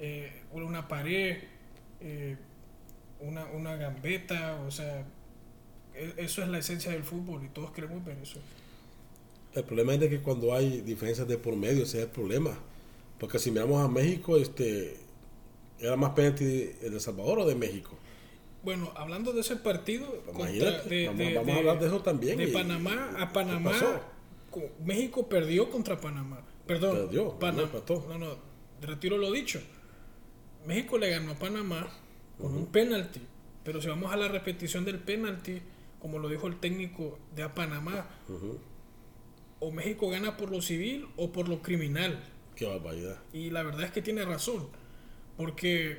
eh, 0.00 0.32
una 0.52 0.88
pared, 0.88 1.36
eh, 2.00 2.36
una, 3.20 3.44
una 3.46 3.76
gambeta, 3.76 4.60
o 4.66 4.70
sea, 4.70 5.04
e- 5.94 6.14
eso 6.16 6.42
es 6.42 6.48
la 6.48 6.58
esencia 6.58 6.90
del 6.92 7.04
fútbol 7.04 7.44
y 7.44 7.48
todos 7.48 7.70
queremos 7.70 8.02
ver 8.04 8.16
eso. 8.22 8.38
El 9.54 9.64
problema 9.64 9.94
es 9.94 10.00
de 10.00 10.08
que 10.08 10.20
cuando 10.20 10.54
hay 10.54 10.80
diferencias 10.80 11.28
de 11.28 11.36
por 11.36 11.54
medio, 11.56 11.82
ese 11.82 11.98
es 11.98 12.04
el 12.04 12.10
problema. 12.10 12.56
Porque 13.18 13.38
si 13.38 13.50
miramos 13.50 13.84
a 13.84 13.88
México, 13.88 14.36
este 14.38 14.96
era 15.78 15.96
más 15.96 16.12
penalti 16.12 16.70
el 16.82 16.92
de 16.92 17.00
Salvador 17.00 17.40
o 17.40 17.46
de 17.46 17.54
México. 17.54 17.90
Bueno, 18.62 18.92
hablando 18.96 19.32
de 19.32 19.40
ese 19.40 19.56
partido, 19.56 20.22
contra- 20.24 20.82
de, 20.82 21.06
vamos, 21.06 21.18
de- 21.18 21.34
vamos 21.34 21.46
de- 21.46 21.52
a 21.52 21.56
hablar 21.56 21.80
de 21.80 21.86
eso 21.86 22.00
también. 22.00 22.38
de 22.38 22.44
y- 22.44 22.52
Panamá 22.52 23.10
a 23.18 23.28
¿qué 23.28 23.34
Panamá, 23.34 23.72
México 24.84 25.28
perdió 25.28 25.70
contra 25.70 26.00
Panamá. 26.00 26.40
Perdón, 26.66 26.96
Perdió, 26.96 27.38
Pana- 27.38 27.58
no 27.58 27.62
empató. 27.64 28.06
no, 28.08 28.18
no, 28.18 28.36
retiro 28.80 29.18
lo 29.18 29.30
dicho. 29.32 29.60
México 30.66 30.98
le 30.98 31.10
ganó 31.10 31.32
a 31.32 31.34
Panamá 31.34 31.90
con 32.38 32.54
un 32.54 32.66
penalti, 32.66 33.20
pero 33.64 33.80
si 33.80 33.88
vamos 33.88 34.12
a 34.12 34.16
la 34.16 34.28
repetición 34.28 34.84
del 34.84 34.98
penalti, 34.98 35.60
como 36.00 36.18
lo 36.18 36.28
dijo 36.28 36.46
el 36.46 36.58
técnico 36.58 37.18
de 37.34 37.42
a 37.42 37.54
Panamá, 37.54 38.08
o 39.58 39.70
México 39.70 40.08
gana 40.08 40.36
por 40.36 40.50
lo 40.50 40.62
civil 40.62 41.06
o 41.16 41.32
por 41.32 41.48
lo 41.48 41.62
criminal. 41.62 42.22
Qué 42.56 42.66
barbaridad. 42.66 43.18
Y 43.32 43.50
la 43.50 43.62
verdad 43.62 43.84
es 43.84 43.90
que 43.90 44.02
tiene 44.02 44.24
razón, 44.24 44.68
porque 45.36 45.98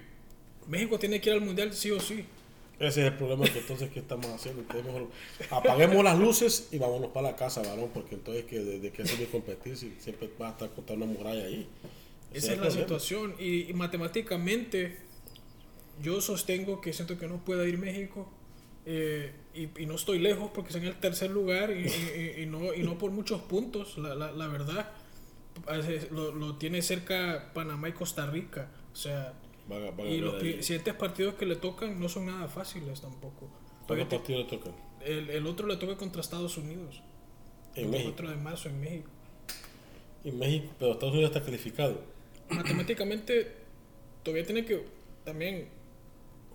México 0.67 1.00
tiene 1.00 1.21
que 1.21 1.30
ir 1.30 1.36
al 1.36 1.41
mundial 1.41 1.74
sí 1.74 1.91
o 1.91 2.00
sí. 2.00 2.26
Ese 2.80 3.02
es 3.02 3.12
el 3.12 3.13
problema 3.13 3.45
que 3.45 3.60
entonces, 3.60 3.91
¿qué 3.91 4.00
estamos 4.00 4.26
haciendo? 4.26 4.63
Mejor 4.74 5.10
apaguemos 5.52 6.04
las 6.04 6.17
luces 6.17 6.69
y 6.71 6.80
vámonos 6.80 7.12
para 7.12 7.30
la 7.30 7.36
casa, 7.36 7.62
varón, 7.62 7.91
porque 7.93 8.15
entonces, 8.15 8.45
que 8.45 8.58
¿de, 8.60 8.80
de 8.80 8.91
qué 8.91 9.06
sirve 9.06 9.28
competir 9.28 9.78
si 9.78 9.95
siempre 10.00 10.28
va 10.41 10.47
a 10.47 10.52
estar 10.52 10.71
contra 10.71 10.95
una 10.95 11.06
muralla 11.06 11.43
ahí? 11.43 11.67
Esa 12.32 12.54
es 12.54 12.60
la 12.60 12.72
situación. 12.72 13.36
Y, 13.39 13.70
y 13.70 13.74
matemáticamente, 13.74 15.00
yo 16.02 16.22
sostengo 16.22 16.82
que 16.82 16.94
siento 16.94 17.17
que 17.17 17.28
no 17.28 17.44
pueda 17.44 17.67
ir 17.67 17.78
México. 17.78 18.32
eh, 18.86 19.34
y, 19.54 19.84
y 19.84 19.86
no 19.86 19.96
estoy 19.96 20.20
lejos 20.20 20.50
porque 20.54 20.70
está 20.70 20.80
en 20.80 20.86
el 20.86 21.00
tercer 21.00 21.30
lugar 21.32 21.72
y, 21.72 22.46
no, 22.48 22.98
por 22.98 23.12
muchos 23.12 23.41
puntos, 23.41 23.98
la, 23.98 24.15
la, 24.15 24.32
la 24.32 24.48
verdad. 24.48 24.91
Lo, 26.12 26.32
lo 26.34 26.58
tiene 26.58 26.82
cerca 26.82 27.52
Panamá 27.54 27.89
y 27.89 27.94
Costa 27.94 28.26
Rica. 28.26 28.72
O 28.94 28.96
sea, 28.96 29.34
y 30.08 30.17
los 30.20 30.41
siguientes 30.41 30.94
partidos 30.96 31.36
que 31.36 31.46
le 31.46 31.56
tocan 31.58 32.00
no 32.00 32.10
son 32.10 32.26
nada 32.28 32.48
fáciles 32.48 33.02
tampoco. 33.02 33.50
¿Cuántos 33.86 34.08
partidos 34.08 34.44
le 34.44 34.58
tocan? 34.58 34.74
el, 35.02 35.30
el 35.30 35.48
otro 35.48 35.67
le 35.67 35.78
toca 35.78 35.98
contra 35.98 36.22
Estados 36.22 36.58
Unidos. 36.58 37.04
En 37.76 37.86
el 37.86 37.89
México. 37.89 38.15
4 38.15 38.30
de 38.32 38.36
marzo 38.38 38.70
en 38.70 38.80
México. 38.80 39.12
En 40.24 40.38
México, 40.39 40.74
pero 40.80 40.94
Estados 40.94 41.13
Unidos 41.13 41.32
está 41.32 41.44
calificado. 41.46 42.11
Matemáticamente 42.56 43.48
todavía 44.24 44.46
tiene 44.46 44.66
que 44.66 44.84
también 45.26 45.68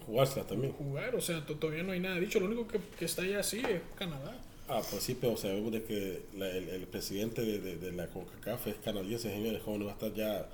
Jugársela 0.07 0.47
también. 0.47 0.73
jugar, 0.73 1.15
o 1.17 1.21
sea, 1.21 1.45
to- 1.45 1.57
todavía 1.57 1.83
no 1.83 1.93
hay 1.93 2.01
nada 2.01 2.19
dicho, 2.21 2.39
lo 2.39 2.47
único 2.47 2.69
que, 2.69 2.79
que 2.99 3.05
está 3.05 3.23
ahí 3.23 3.35
así 3.35 3.59
es 3.61 3.81
Canadá. 3.97 4.41
Ah, 4.69 4.81
pues 4.89 5.03
sí, 5.03 5.17
pero 5.21 5.37
sabemos 5.37 5.73
de 5.73 5.83
que 5.85 6.23
la- 6.37 6.49
el, 6.51 6.69
el 6.69 6.87
presidente 6.87 7.43
de, 7.43 7.59
de- 7.61 7.77
de 7.77 7.93
la 7.93 8.07
CONCACAF 8.09 8.67
es 8.69 8.77
canadiense, 8.77 9.31
señores, 9.31 9.63
¿cómo 9.63 9.79
no 9.79 9.85
va 9.87 9.93
a 9.93 9.95
estar 9.95 10.13
ya 10.15 10.49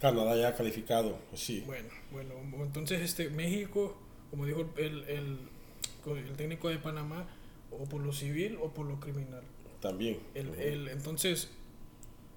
Canadá 0.00 0.36
ya 0.36 0.54
calificado? 0.54 1.18
Pues 1.30 1.42
sí, 1.42 1.62
Bueno, 1.66 1.88
bueno, 2.12 2.34
entonces 2.64 3.00
este 3.02 3.28
México, 3.30 3.96
como 4.30 4.46
dijo 4.46 4.70
el, 4.76 5.04
el, 5.04 5.38
el 6.06 6.36
técnico 6.36 6.68
de 6.70 6.78
Panamá, 6.78 7.26
o 7.70 7.84
por 7.84 8.00
lo 8.00 8.12
civil 8.12 8.58
o 8.62 8.70
por 8.72 8.86
lo 8.86 9.00
criminal. 9.00 9.42
también. 9.80 10.18
El, 10.34 10.48
Ujú. 10.48 10.60
el- 10.60 10.88
entonces, 10.88 11.50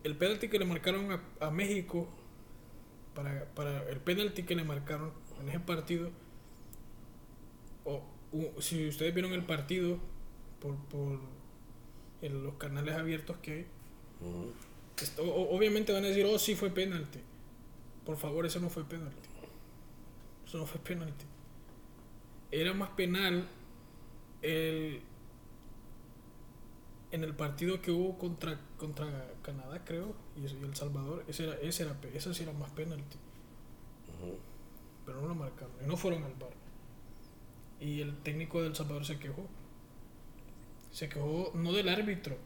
el 0.04 0.15
penalti 0.17 0.50
que 0.50 0.60
le 0.60 0.65
marcaron 0.65 1.12
a, 1.12 1.22
a 1.39 1.50
México, 1.52 2.08
para, 3.17 3.45
para 3.56 3.89
el 3.89 3.97
penalti 3.99 4.43
que 4.43 4.56
le 4.56 4.63
marcaron 4.63 5.12
en 5.41 5.49
ese 5.49 5.60
partido, 5.60 6.12
o, 7.84 8.03
u- 8.32 8.62
si 8.62 8.88
ustedes 8.88 9.12
vieron 9.15 9.34
el 9.34 9.43
partido 9.43 9.97
por, 10.62 10.75
por 10.86 11.19
los 12.21 12.53
canales 12.56 12.95
abiertos 12.95 13.38
que 13.38 13.51
hay, 13.53 13.65
esto- 15.01 15.23
o- 15.23 15.56
obviamente 15.56 15.91
van 15.93 16.06
a 16.06 16.08
decir, 16.10 16.25
oh, 16.25 16.38
sí 16.38 16.53
fue 16.56 16.69
penalti. 16.69 17.19
Por 18.06 18.17
favor, 18.17 18.45
eso 18.45 18.60
no 18.60 18.69
fue 18.69 18.84
penalti. 18.84 19.30
Eso 20.45 20.60
no 20.60 20.67
fue 20.67 20.80
penalti. 20.80 21.25
Era 22.51 22.73
más 22.75 22.89
penal 22.91 23.47
el 24.43 25.01
en 27.12 27.24
el 27.24 27.34
partido 27.36 27.82
que 27.82 27.91
hubo 27.91 28.17
contra 28.17 28.60
contra 28.78 29.08
Canadá, 29.41 29.84
creo, 29.86 30.15
y, 30.36 30.41
y 30.41 30.63
El 30.63 30.76
Salvador, 30.76 31.24
ese 31.28 31.46
era 31.46 31.56
ese 31.62 31.84
era 31.84 31.98
ese 32.13 32.34
sí 32.34 32.43
era 32.43 32.54
más 32.54 32.72
penalti, 32.72 33.17
pero 35.06 35.22
no 35.22 35.28
lo 35.28 35.36
marcaron 35.36 35.74
y 35.84 35.88
no 35.88 35.96
fueron 35.98 36.24
al 36.24 36.34
bar. 36.34 36.52
Y 37.80 38.02
el 38.02 38.17
técnico 38.24 38.62
del 38.62 38.76
Salvador 38.76 39.06
se 39.06 39.20
quejó. 39.20 39.46
Se 40.91 41.10
quejó 41.10 41.52
no 41.54 41.74
del 41.74 41.89
árbitro, 41.89 42.38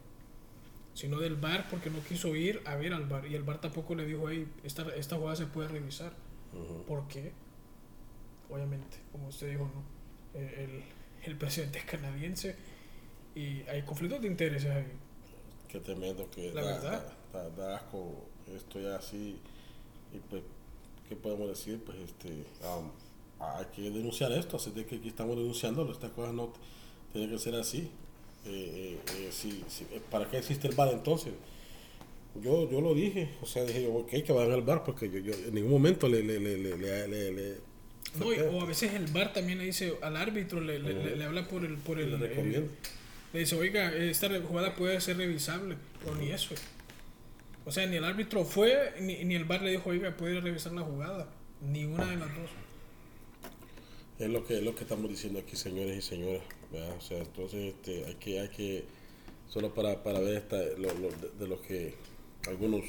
sino 0.94 1.18
del 1.18 1.36
bar 1.36 1.66
porque 1.70 1.90
no 1.90 2.00
quiso 2.04 2.36
ir 2.36 2.60
a 2.66 2.76
ver 2.76 2.92
al 2.92 3.06
bar 3.06 3.26
y 3.26 3.34
el 3.34 3.42
bar 3.42 3.60
tampoco 3.60 3.94
le 3.94 4.04
dijo 4.04 4.26
ahí 4.28 4.46
esta 4.62 4.82
esta 4.94 5.16
jugada 5.16 5.36
se 5.36 5.46
puede 5.46 5.68
revisar. 5.68 6.12
Ujú. 6.52 6.84
¿Por 6.84 7.08
qué? 7.08 7.32
Obviamente, 8.50 8.98
como 9.10 9.28
usted 9.28 9.50
dijo, 9.50 9.64
¿no? 9.74 10.38
Eh, 10.38 10.84
El, 11.24 11.30
el 11.32 11.38
presidente 11.38 11.78
es 11.78 11.84
canadiense 11.86 12.56
y 13.34 13.62
hay 13.68 13.82
conflictos 13.82 14.20
de 14.20 14.28
intereses 14.28 14.70
ahí. 14.70 14.84
Qué 15.68 15.80
tremendo 15.80 16.28
que 16.30 16.52
La 16.52 16.62
da, 16.62 16.72
verdad. 16.74 17.12
Da, 17.32 17.42
da- 17.44 17.50
da 17.56 17.76
asco 17.76 18.26
esto 18.54 18.80
ya 18.80 18.96
así. 18.96 19.36
Y 20.14 20.18
pues, 20.30 20.42
¿qué 21.08 21.16
podemos 21.16 21.48
decir? 21.48 21.80
Pues 21.84 21.98
este, 21.98 22.44
hay 23.40 23.64
que 23.74 23.82
denunciar 23.90 24.32
esto, 24.32 24.56
así 24.56 24.70
de 24.70 24.84
que 24.84 24.96
aquí 24.96 25.08
estamos 25.08 25.36
denunciándolo, 25.36 25.90
estas 25.92 26.10
cosas 26.10 26.34
no 26.34 26.52
tienen 27.12 27.30
que 27.30 27.38
ser 27.38 27.54
así. 27.54 27.90
Eh, 28.44 28.98
eh, 29.16 29.30
eh, 29.44 29.62
eh, 29.92 30.00
¿Para 30.10 30.28
qué 30.28 30.38
existe 30.38 30.68
el 30.68 30.74
bar 30.74 30.88
entonces? 30.92 31.32
Yo, 32.42 32.70
yo 32.70 32.80
lo 32.80 32.94
dije, 32.94 33.30
o 33.42 33.46
sea, 33.46 33.62
dije, 33.64 33.86
ok, 33.86 34.08
que 34.24 34.32
vayan 34.32 34.52
al 34.52 34.62
bar, 34.62 34.84
porque 34.84 35.10
yo, 35.10 35.18
yo 35.18 35.32
en 35.34 35.54
ningún 35.54 35.70
momento 35.72 36.08
le... 36.08 36.22
le, 36.22 36.40
le, 36.40 36.56
le, 36.58 36.76
le, 36.76 37.08
le- 37.08 37.32
le- 37.32 37.56
No, 38.18 38.26
o 38.56 38.62
a 38.62 38.64
veces 38.64 38.94
el 38.94 39.06
bar 39.08 39.32
también 39.32 39.58
le 39.58 39.64
dice 39.64 39.94
al 40.02 40.16
árbitro, 40.16 40.60
le, 40.60 40.78
le, 40.78 40.92
le- 40.94 41.16
le 41.16 41.24
habla 41.24 41.46
por 41.46 41.64
el... 41.64 41.76
Por 41.76 42.00
el, 42.00 42.08
le 42.10 42.16
el- 42.16 42.20
recomiendo. 42.22 42.70
Le 43.32 43.40
dice, 43.40 43.56
oiga, 43.56 43.94
esta 43.94 44.28
jugada 44.40 44.74
puede 44.74 45.00
ser 45.00 45.16
revisable, 45.16 45.76
pero 46.02 46.14
ni 46.16 46.30
eso. 46.30 46.54
O 47.64 47.70
sea, 47.72 47.86
ni 47.86 47.96
el 47.96 48.04
árbitro 48.04 48.44
fue, 48.44 48.94
ni, 49.00 49.24
ni 49.24 49.34
el 49.36 49.44
bar 49.44 49.62
le 49.62 49.70
dijo, 49.70 49.90
oiga, 49.90 50.16
puede 50.16 50.40
revisar 50.40 50.72
la 50.72 50.82
jugada. 50.82 51.28
Ni 51.60 51.84
una 51.84 52.04
de 52.10 52.16
las 52.16 52.28
dos. 52.34 52.50
Es 54.18 54.28
lo 54.28 54.44
que 54.44 54.58
es 54.58 54.62
lo 54.62 54.74
que 54.74 54.82
estamos 54.82 55.08
diciendo 55.10 55.38
aquí, 55.40 55.56
señores 55.56 55.96
y 55.96 56.02
señoras. 56.02 56.42
¿verdad? 56.72 56.94
O 56.96 57.00
sea, 57.00 57.18
entonces 57.18 57.74
este, 57.74 58.04
hay 58.06 58.14
que 58.16 58.40
hay 58.40 58.48
que 58.48 58.84
solo 59.48 59.72
para, 59.74 60.02
para 60.02 60.20
ver 60.20 60.36
esta, 60.38 60.56
lo, 60.78 60.92
lo- 60.94 61.10
de, 61.38 61.46
los 61.48 61.60
que 61.60 61.94
algunos 62.48 62.84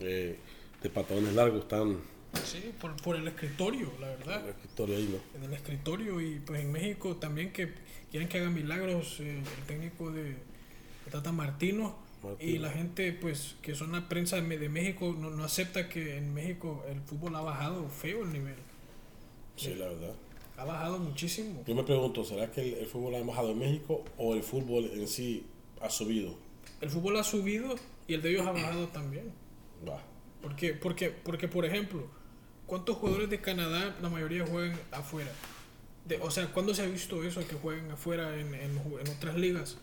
eh, 0.00 0.36
de 0.82 0.90
pantalones 0.90 1.34
largos 1.34 1.62
están 1.62 1.98
Sí, 2.44 2.72
por, 2.80 2.94
por 3.02 3.16
el 3.16 3.26
escritorio, 3.28 3.90
la 4.00 4.08
verdad. 4.08 4.40
en 4.40 4.44
el 4.46 4.50
escritorio 4.50 4.96
ahí, 4.96 5.08
¿no? 5.10 5.38
en 5.38 5.44
el 5.44 5.52
escritorio 5.54 6.20
y 6.20 6.38
pues 6.40 6.60
en 6.62 6.72
México 6.72 7.16
también 7.16 7.52
que 7.52 7.72
quieren 8.10 8.28
que 8.28 8.38
hagan 8.38 8.54
milagros 8.54 9.18
eh, 9.20 9.38
el 9.58 9.66
técnico 9.66 10.10
de, 10.12 10.36
Tata 11.10 11.32
Martino, 11.32 11.96
Martino. 12.22 12.50
y 12.52 12.58
la 12.58 12.70
gente 12.70 13.12
pues 13.12 13.54
que 13.62 13.74
son 13.74 13.92
la 13.92 14.08
prensa 14.08 14.40
de, 14.40 14.58
de 14.58 14.68
México 14.68 15.14
no, 15.18 15.30
no 15.30 15.44
acepta 15.44 15.88
que 15.88 16.16
en 16.18 16.34
México 16.34 16.84
el 16.88 17.00
fútbol 17.00 17.34
ha 17.36 17.40
bajado 17.40 17.88
feo 17.88 18.22
el 18.24 18.32
nivel 18.32 18.56
Sí, 19.56 19.74
la 19.74 19.86
verdad. 19.86 20.14
ha 20.58 20.64
bajado 20.64 20.98
muchísimo 20.98 21.62
Yo 21.66 21.74
me 21.74 21.84
pregunto, 21.84 22.24
¿será 22.24 22.50
que 22.52 22.60
el, 22.60 22.74
el 22.74 22.86
fútbol 22.86 23.14
ha 23.14 23.20
bajado 23.22 23.52
en 23.52 23.58
México 23.58 24.04
o 24.18 24.34
el 24.34 24.42
fútbol 24.42 24.90
en 24.92 25.08
sí 25.08 25.46
ha 25.80 25.88
subido? 25.90 26.34
el 26.80 26.90
fútbol 26.90 27.16
ha 27.16 27.24
subido 27.24 27.74
y 28.06 28.14
el 28.14 28.22
de 28.22 28.30
ellos 28.32 28.46
ha 28.46 28.52
bajado 28.52 28.86
también 28.88 29.32
Va. 29.88 30.02
Porque 30.42 30.72
porque 30.74 31.10
porque 31.10 31.48
por 31.48 31.64
ejemplo 31.64 32.06
cuántos 32.66 32.96
jugadores 32.96 33.30
de 33.30 33.40
Canadá 33.40 33.96
la 34.00 34.08
mayoría 34.08 34.44
juegan 34.46 34.78
afuera 34.92 35.30
De- 36.04 36.18
o 36.18 36.30
sea 36.30 36.46
¿cuándo 36.52 36.74
se 36.74 36.82
ha 36.82 36.86
visto 36.86 37.22
eso 37.24 37.46
que 37.46 37.54
jueguen 37.56 37.90
afuera 37.90 38.38
en, 38.38 38.54
en, 38.54 38.78
otras 39.16 39.36
ligas 39.36 39.78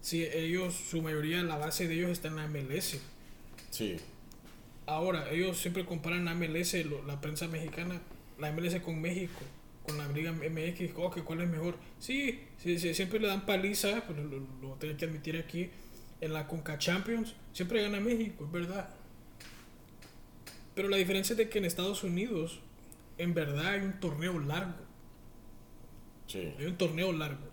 si 0.00 0.24
ellos 0.24 0.74
su 0.74 1.00
mayoría 1.02 1.42
la 1.42 1.56
base 1.56 1.88
de 1.88 1.94
ellos 1.94 2.10
está 2.10 2.28
en 2.28 2.36
la 2.36 2.46
MLS 2.48 2.98
Sí, 3.70 3.96
Ahora, 4.86 5.30
ellos 5.30 5.56
siempre 5.58 5.84
comparan 5.86 6.24
la 6.26 6.34
MLS, 6.34 6.74
lo- 6.84 7.02
la 7.06 7.20
prensa 7.20 7.48
mexicana, 7.48 8.00
la 8.38 8.52
MLS 8.52 8.80
con 8.80 9.00
México, 9.00 9.40
con 9.82 9.96
la 9.98 10.06
Liga 10.08 10.30
MX, 10.32 10.92
oh, 10.96 11.10
que 11.10 11.22
cuál 11.22 11.40
es 11.40 11.48
mejor. 11.48 11.76
Sí, 11.98 12.40
sí, 12.58 12.78
sí, 12.78 12.94
siempre 12.94 13.18
le 13.18 13.28
dan 13.28 13.46
paliza, 13.46 14.04
pero 14.06 14.22
lo, 14.22 14.40
lo 14.60 14.74
tengo 14.74 14.96
que 14.96 15.06
admitir 15.06 15.36
aquí, 15.38 15.70
en 16.20 16.32
la 16.34 16.46
Conca 16.46 16.78
Champions, 16.78 17.34
siempre 17.52 17.82
gana 17.82 17.98
México, 18.00 18.44
es 18.44 18.52
verdad. 18.52 18.90
Pero 20.74 20.88
la 20.88 20.96
diferencia 20.96 21.34
es 21.34 21.38
de 21.38 21.48
que 21.48 21.58
en 21.58 21.64
Estados 21.64 22.02
Unidos 22.04 22.60
en 23.18 23.32
verdad 23.34 23.66
hay 23.74 23.80
un 23.80 24.00
torneo 24.00 24.38
largo. 24.40 24.74
Sí. 26.26 26.52
Hay 26.58 26.66
un 26.66 26.76
torneo 26.76 27.12
largo. 27.12 27.46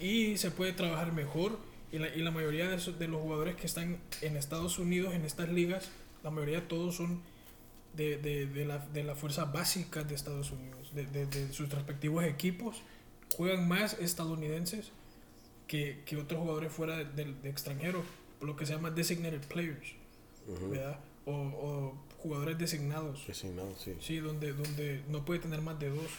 Y 0.00 0.36
se 0.36 0.50
puede 0.50 0.72
trabajar 0.72 1.12
mejor. 1.12 1.58
Y 1.92 1.98
la, 1.98 2.08
y 2.14 2.20
la 2.22 2.30
mayoría 2.32 2.68
de, 2.68 2.76
esos- 2.76 2.98
de 2.98 3.06
los 3.08 3.22
jugadores 3.22 3.54
que 3.54 3.66
están 3.66 3.98
en 4.20 4.36
Estados 4.36 4.78
Unidos, 4.80 5.14
en 5.14 5.24
estas 5.24 5.48
ligas, 5.48 5.90
la 6.24 6.30
mayoría 6.30 6.66
todos 6.66 6.96
son 6.96 7.22
de, 7.94 8.16
de, 8.18 8.46
de 8.46 8.64
la, 8.64 8.78
de 8.78 9.04
la 9.04 9.14
fuerza 9.14 9.44
básica 9.44 10.02
de 10.02 10.14
Estados 10.16 10.50
Unidos, 10.50 10.92
de, 10.94 11.06
de- 11.06 11.26
de 11.26 11.52
sus 11.52 11.70
respectivos 11.70 12.24
equipos. 12.24 12.82
Juegan 13.36 13.68
más 13.68 13.94
estadounidenses 14.00 14.90
que, 15.68 16.02
que 16.04 16.16
otros 16.16 16.40
jugadores 16.40 16.72
fuera 16.72 16.96
de, 16.96 17.04
de- 17.04 17.32
de 17.34 17.48
extranjeros, 17.48 18.04
lo 18.40 18.56
que 18.56 18.66
se 18.66 18.72
llama 18.74 18.90
designated 18.90 19.42
players, 19.46 19.92
Ujú. 20.48 20.70
¿verdad? 20.70 20.98
O, 21.26 21.32
o 21.32 21.94
jugadores 22.18 22.58
designados. 22.58 23.26
Designado, 23.26 23.74
sí. 23.76 23.96
Sí, 24.00 24.18
donde, 24.18 24.52
donde 24.52 25.02
no 25.08 25.24
puede 25.24 25.40
tener 25.40 25.60
más 25.60 25.78
de 25.78 25.90
dos. 25.90 26.10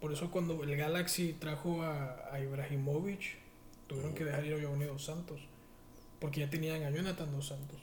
Por 0.00 0.12
eso 0.12 0.30
cuando 0.30 0.62
el 0.62 0.76
Galaxy 0.76 1.32
trajo 1.32 1.82
a, 1.82 2.32
a 2.32 2.40
Ibrahimovic, 2.40 3.36
tuvieron 3.86 4.14
que 4.14 4.24
dejar 4.24 4.44
ir 4.44 4.54
a 4.54 4.58
Giovanni 4.58 4.84
Dos 4.84 5.04
Santos. 5.04 5.40
Porque 6.20 6.40
ya 6.40 6.50
tenían 6.50 6.82
a 6.82 6.90
Jonathan 6.90 7.30
Dos 7.32 7.48
Santos. 7.48 7.78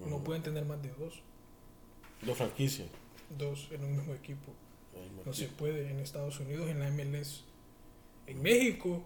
No 0.00 0.22
pueden 0.22 0.42
tener 0.42 0.64
más 0.64 0.82
de 0.82 0.90
dos. 0.90 1.22
Dos 2.22 2.36
franquicias. 2.36 2.88
Dos 3.38 3.68
en 3.70 3.84
un 3.84 3.96
mismo 3.96 4.14
equipo. 4.14 4.52
No 5.24 5.32
se 5.32 5.48
puede 5.48 5.90
en 5.90 5.98
Estados 5.98 6.38
Unidos, 6.40 6.68
en 6.70 6.78
la 6.80 6.90
MLS. 6.90 7.44
En 8.26 8.42
México 8.42 9.02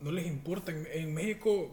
no 0.00 0.10
les 0.12 0.26
importa. 0.26 0.72
En, 0.72 0.86
en 0.86 1.14
México 1.14 1.70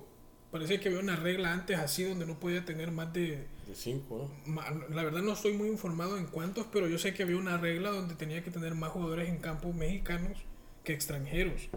parece 0.54 0.80
que 0.80 0.90
había 0.90 1.00
una 1.00 1.16
regla 1.16 1.52
antes 1.52 1.80
así 1.80 2.04
donde 2.04 2.28
no 2.28 2.40
podía 2.40 2.64
tener 2.64 2.92
más 2.92 3.12
de... 3.12 3.48
De 3.68 3.74
cinco, 3.74 4.30
¿no? 4.46 4.62
La 4.90 5.04
verdad 5.04 5.24
no 5.24 5.34
estoy 5.34 5.54
muy 5.54 5.68
informado 5.68 6.16
en 6.16 6.28
cuántos, 6.28 6.68
pero 6.72 6.88
yo 6.88 7.00
sé 7.00 7.16
que 7.16 7.24
había 7.24 7.38
una 7.38 7.58
regla 7.58 7.90
donde 7.90 8.14
tenía 8.14 8.44
que 8.44 8.52
tener 8.52 8.76
más 8.76 8.92
jugadores 8.92 9.30
en 9.30 9.40
campo 9.40 9.74
mexicanos 9.74 10.38
que 10.84 10.94
extranjeros. 10.94 11.70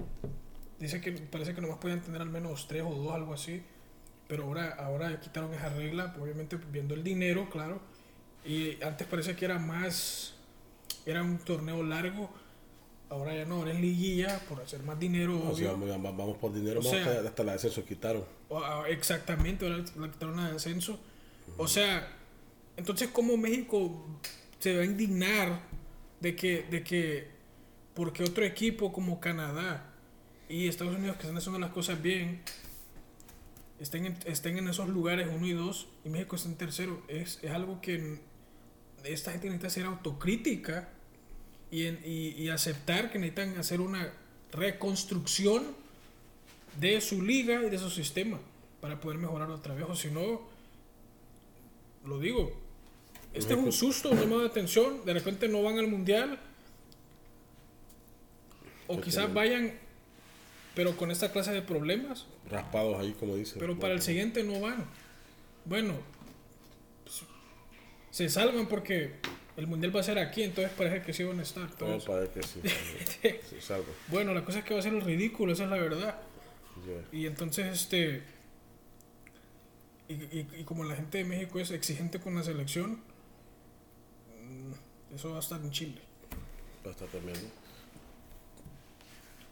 Dice 0.79 1.01
que 1.01 1.13
parece 1.13 1.55
que 1.55 1.63
nomás 1.63 1.79
podían 1.79 2.03
tener 2.03 2.21
al 2.21 2.29
menos 2.29 2.69
tres 2.69 2.83
o 2.87 2.95
dos, 2.95 3.15
algo 3.15 3.33
así. 3.33 3.63
Pero 4.29 4.45
ahora, 4.45 4.75
ahora 4.79 5.21
quitaron 5.21 5.55
esa 5.55 5.71
regla, 5.71 6.15
obviamente 6.21 6.59
viendo 6.71 6.95
el 6.95 7.03
dinero, 7.03 7.49
claro. 7.49 7.81
Y 8.45 8.83
antes 8.83 9.07
parece 9.07 9.35
que 9.37 9.47
era 9.47 9.59
más, 9.59 10.35
era 11.07 11.23
un 11.23 11.39
torneo 11.39 11.83
largo. 11.83 12.31
Ahora 13.09 13.35
ya 13.37 13.45
no, 13.45 13.57
ahora 13.57 13.73
es 13.73 13.81
liguilla 13.81 14.41
por 14.49 14.61
hacer 14.61 14.83
más 14.83 14.99
dinero, 14.99 15.39
vamos, 15.39 16.17
vamos 16.17 16.37
por 16.39 16.53
dinero, 16.53 16.81
O 16.81 16.83
vamos 16.83 16.91
sea- 16.99 17.07
hasta, 17.19 17.29
hasta 17.29 17.45
la 17.45 17.53
descenso 17.53 17.85
quitaron. 17.85 18.25
O- 18.49 18.59
ah, 18.59 18.85
exactamente, 18.89 19.65
ahora 19.65 19.79
le 19.79 20.11
quitaron 20.11 20.37
la 20.37 20.51
descenso. 20.53 20.99
O 21.57 21.69
sea, 21.69 22.09
entonces 22.77 23.09
cómo 23.13 23.37
México 23.37 24.05
se 24.59 24.75
va 24.77 24.83
a 24.83 24.85
indignar 24.85 25.61
de 26.21 26.35
que, 26.35 26.63
de 26.71 26.83
que 26.83 27.29
porque 27.95 28.25
otro 28.25 28.45
equipo 28.45 28.93
como 28.93 29.21
Canadá 29.21 29.93
y 30.49 30.67
Estados 30.69 30.97
Unidos 30.97 31.17
que 31.17 31.23
están 31.23 31.37
haciendo 31.39 31.59
las 31.61 31.71
cosas 31.71 32.03
bien 32.03 32.43
estén 33.79 34.07
en, 34.07 34.17
estén 34.27 34.59
en 34.59 34.69
esos 34.69 34.89
lugares 34.89 35.29
uno 35.35 35.47
y 35.47 35.53
dos 35.53 35.87
y 36.05 36.09
México 36.09 36.37
está 36.37 36.49
en 36.49 36.57
tercero. 36.57 37.03
Es, 37.09 37.39
es 37.43 37.51
algo 37.53 37.81
que 37.81 38.19
esta 39.05 39.31
gente 39.31 39.47
necesita 39.47 39.69
hacer 39.69 39.85
autocrítica 39.87 40.89
y, 41.71 41.87
en- 41.87 42.01
y, 42.05 42.29
y 42.31 42.49
aceptar 42.49 43.11
que 43.11 43.19
necesitan 43.19 43.59
hacer 43.59 43.81
una 43.81 44.13
reconstrucción 44.53 45.65
de 46.81 47.01
su 47.01 47.23
liga 47.23 47.63
y 47.65 47.71
de 47.71 47.79
su 47.79 47.91
sistema 47.91 48.39
para 48.81 49.01
poder 49.01 49.19
mejorar 49.19 49.51
otra 49.51 49.75
vez. 49.75 49.85
O 49.89 49.97
si 49.97 50.11
no, 50.11 50.43
lo 52.05 52.19
digo, 52.19 52.53
este 53.33 53.55
es 53.55 53.59
un 53.59 53.73
susto, 53.73 54.11
un 54.11 54.19
llamado 54.21 54.41
de 54.43 54.47
atención. 54.49 55.05
De 55.05 55.13
repente 55.15 55.49
no 55.49 55.63
van 55.63 55.79
al 55.79 55.89
mundial. 55.89 56.39
O 58.89 59.01
quizás 59.01 59.33
vayan, 59.35 59.73
pero 60.75 60.97
con 60.97 61.11
esta 61.11 61.33
clase 61.33 61.53
de 61.53 61.63
problemas. 61.63 62.27
Raspados 62.49 63.01
ahí, 63.01 63.13
como 63.19 63.35
dicen. 63.35 63.59
Pero 63.59 63.79
para 63.79 63.95
el 63.95 64.03
siguiente 64.03 64.45
no 64.45 64.61
van. 64.61 64.85
Bueno, 65.65 65.95
pues, 67.03 67.23
se 68.13 68.29
salvan 68.29 68.69
porque 68.69 69.15
el 69.57 69.67
mundial 69.67 69.95
va 69.95 70.01
a 70.01 70.05
ser 70.05 70.19
aquí, 70.19 70.43
entonces 70.43 70.73
parece 70.77 71.03
que 71.03 71.13
sí 71.13 71.25
van 71.25 71.39
a 71.41 71.43
estar. 71.43 71.71
Todo 71.77 71.99
para 72.05 72.27
que 72.31 72.43
sí. 72.43 72.61
Se 73.51 73.61
salva. 73.61 73.87
bueno, 74.09 74.35
la 74.35 74.45
cosa 74.45 74.59
es 74.59 74.65
que 74.65 74.75
va 74.75 74.81
a 74.81 74.83
ser 74.83 74.93
el 74.95 75.01
ridículo, 75.03 75.53
esa 75.53 75.65
es 75.65 75.71
la 75.71 75.77
verdad. 75.79 76.21
Y 77.13 77.27
entonces, 77.27 77.67
este. 77.67 78.23
Y, 80.09 80.13
y- 80.15 80.49
y 80.61 80.65
como 80.65 80.85
la 80.85 80.95
gente 80.95 81.19
de 81.19 81.25
México 81.25 81.59
es 81.59 81.71
exigente 81.73 82.21
con 82.21 82.35
la 82.37 82.43
selección, 82.45 83.01
mm, 84.41 85.15
eso 85.15 85.31
va 85.31 85.37
a 85.37 85.41
estar 85.41 85.61
en 85.61 85.71
Chile. 85.71 86.01
Va 86.85 86.91
a 86.91 86.93
estar 86.93 87.09
también, 87.09 87.37
¿no? 87.43 87.67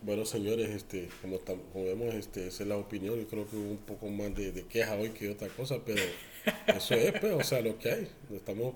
Bueno, 0.03 0.27
señores, 0.27 0.69
este, 0.71 1.09
como, 1.23 1.39
tam- 1.41 1.63
como 1.73 1.87
vemos, 1.87 2.15
este, 2.15 2.49
esa 2.49 2.63
es 2.63 2.69
la 2.69 2.77
opinión. 2.77 3.19
Yo 3.19 3.27
creo 3.27 3.49
que 3.49 3.57
hubo 3.57 3.71
un 3.71 3.79
poco 3.79 4.07
más 4.11 4.35
de, 4.35 4.53
de 4.53 4.65
queja 4.67 4.95
hoy 4.97 5.11
que 5.11 5.31
otra 5.31 5.49
cosa, 5.49 5.79
pero 5.85 6.03
eso 6.67 6.95
es, 6.95 7.13
pues, 7.21 7.33
o 7.33 7.43
sea, 7.43 7.63
lo 7.63 7.79
que 7.79 7.91
hay. 7.91 8.09
Estamos 8.35 8.75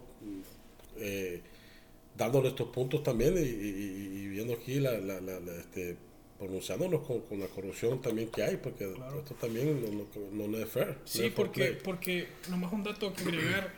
eh, 1.00 1.42
dando 2.16 2.40
nuestros 2.40 2.68
puntos 2.70 3.02
también 3.02 3.34
y, 3.36 3.40
y- 3.40 4.22
y 4.24 4.28
viendo 4.28 4.54
aquí, 4.54 4.80
la, 4.80 4.92
la, 4.98 5.20
la- 5.20 5.40
la, 5.40 5.52
este, 5.56 5.96
pronunciándonos 6.38 7.02
con, 7.06 7.20
con 7.22 7.40
la 7.40 7.46
corrupción 7.48 8.00
también 8.00 8.28
que 8.30 8.42
hay, 8.42 8.56
porque 8.56 8.92
Claro. 8.92 9.18
esto 9.20 9.34
también 9.34 9.80
no, 9.82 10.06
no, 10.32 10.48
no 10.48 10.58
es 10.58 10.68
fair. 10.68 10.88
no 10.88 10.94
Sí, 11.04 11.24
es 11.26 11.32
porque, 11.32 11.72
porque 11.82 12.28
nomás 12.48 12.72
un 12.72 12.84
dato 12.84 13.12
que 13.12 13.22
agregar. 13.22 13.70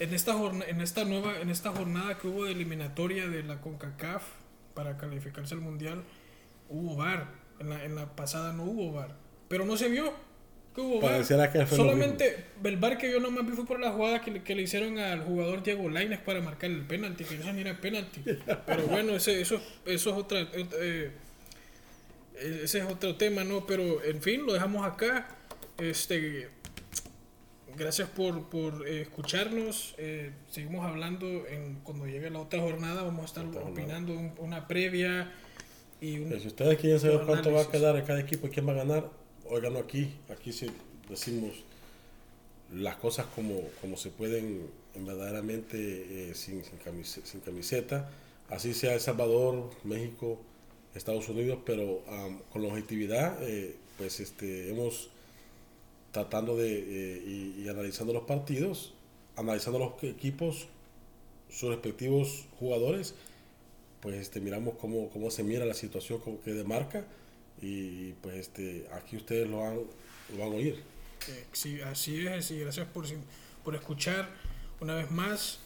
En 0.00 0.14
esta, 0.14 0.32
en, 0.68 0.80
esta 0.80 1.04
nueva, 1.04 1.40
en 1.40 1.50
esta 1.50 1.72
jornada 1.72 2.18
que 2.18 2.28
hubo 2.28 2.44
de 2.44 2.52
eliminatoria 2.52 3.26
de 3.28 3.42
la 3.42 3.60
CONCACAF 3.60 4.22
para 4.74 4.96
calificarse 4.96 5.54
al 5.54 5.60
Mundial, 5.60 6.04
hubo 6.68 6.94
VAR. 6.94 7.32
En 7.58 7.68
la, 7.70 7.84
en 7.84 7.96
la 7.96 8.14
pasada 8.14 8.52
no 8.52 8.62
hubo 8.62 8.92
VAR. 8.92 9.16
Pero 9.48 9.64
no 9.64 9.76
se 9.76 9.88
vio 9.88 10.12
hubo. 10.84 11.00
Pareciera 11.00 11.50
que 11.52 11.64
fue 11.66 11.76
Solamente 11.76 12.44
el 12.64 12.76
VAR 12.76 12.98
que 12.98 13.10
yo 13.10 13.20
nomás 13.20 13.46
vi 13.46 13.52
fue 13.52 13.66
por 13.66 13.80
la 13.80 13.90
jugada 13.92 14.20
que, 14.20 14.30
le- 14.30 14.42
que 14.42 14.54
le 14.54 14.62
hicieron 14.62 14.98
al 14.98 15.22
jugador 15.22 15.62
Diego 15.62 15.88
Lainez 15.88 16.20
para 16.20 16.40
marcar 16.40 16.70
el 16.70 16.82
penalti, 16.82 17.24
que 17.24 17.36
ni 17.52 17.60
era 17.60 17.80
penalti. 17.80 18.22
Pero 18.66 18.82
bueno, 18.88 19.14
ese, 19.14 19.40
eso, 19.40 19.60
eso 19.86 20.10
es 20.10 20.16
otra... 20.16 20.40
eh, 20.52 21.10
ese 22.40 22.78
es 22.78 22.84
otro 22.84 23.16
tema, 23.16 23.44
¿no? 23.44 23.66
Pero 23.66 24.02
en 24.04 24.22
fin, 24.22 24.46
lo 24.46 24.52
dejamos 24.52 24.86
acá. 24.86 25.26
Este, 25.78 26.48
gracias 27.76 28.08
por, 28.10 28.48
por 28.48 28.86
eh, 28.86 29.02
escucharnos. 29.02 29.94
Eh, 29.98 30.30
seguimos 30.50 30.84
hablando 30.86 31.26
en, 31.48 31.80
cuando 31.82 32.06
llegue 32.06 32.30
la 32.30 32.40
otra 32.40 32.60
jornada. 32.60 33.02
Vamos 33.02 33.22
a 33.22 33.26
estar 33.26 33.44
Otra 33.46 33.62
opinando 33.62 34.12
un- 34.12 34.32
una 34.38 34.68
previa 34.68 35.32
y 36.00 36.18
un, 36.20 36.32
Eh, 36.32 36.38
Si 36.40 36.46
ustedes 36.48 36.78
quieren 36.78 37.00
saber 37.00 37.22
cuánto 37.26 37.50
va 37.50 37.58
a 37.58 37.62
análisis. 37.62 37.68
quedar 37.80 37.96
a 37.96 38.04
cada 38.04 38.20
equipo 38.20 38.46
y 38.46 38.50
quién 38.50 38.68
va 38.68 38.72
a 38.72 38.76
ganar, 38.76 39.10
óiganlo 39.50 39.78
aquí. 39.80 40.10
Aquí 40.28 40.52
sí 40.52 40.66
decimos 41.08 41.52
las 42.74 42.96
cosas 42.96 43.26
como, 43.34 43.62
como 43.80 43.96
se 43.96 44.10
pueden 44.10 44.68
en 44.94 45.06
verdaderamente 45.06 46.30
eh, 46.30 46.34
sin, 46.34 46.64
sin, 46.64 46.78
camise- 46.78 47.24
sin 47.24 47.40
camiseta. 47.40 48.10
Así 48.50 48.74
sea 48.74 48.94
El 48.94 49.00
Salvador, 49.00 49.70
México, 49.84 50.38
Estados 50.94 51.28
Unidos, 51.28 51.58
pero 51.64 52.02
con 52.52 52.62
la 52.62 52.68
objetividad, 52.68 53.38
eh, 53.42 53.76
pues 53.98 54.20
este, 54.20 54.70
hemos 54.70 55.10
tratando 56.12 56.56
de 56.56 56.78
eh, 56.78 57.54
y, 57.58 57.68
analizando 57.68 58.12
los 58.12 58.24
partidos, 58.24 58.94
analizando 59.36 59.78
los 59.78 60.02
equipos, 60.02 60.66
sus 61.50 61.68
respectivos 61.70 62.46
jugadores, 62.58 63.14
pues 64.00 64.16
este, 64.16 64.40
miramos 64.40 64.74
cómo, 64.80 65.10
cómo 65.10 65.30
se 65.30 65.42
mira 65.42 65.64
la 65.66 65.74
situación 65.74 66.20
como 66.20 66.40
que 66.40 66.52
demarca 66.52 67.04
y 67.60 68.12
pues 68.14 68.36
este, 68.36 68.88
aquí 68.92 69.16
ustedes 69.16 69.48
lo 69.48 69.58
van, 69.60 69.76
lo 69.76 70.38
van 70.38 70.52
a 70.52 70.56
oír. 70.56 70.82
Sí, 71.52 71.80
así 71.80 72.26
es, 72.26 72.50
y 72.50 72.60
gracias 72.60 72.86
por, 72.88 73.04
por 73.64 73.74
escuchar 73.74 74.28
una 74.80 74.94
vez 74.94 75.10
más. 75.10 75.58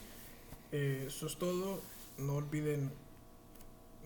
Eh, 0.71 1.05
eso 1.07 1.27
es 1.27 1.37
todo. 1.37 1.81
No 2.17 2.35
olviden 2.35 2.91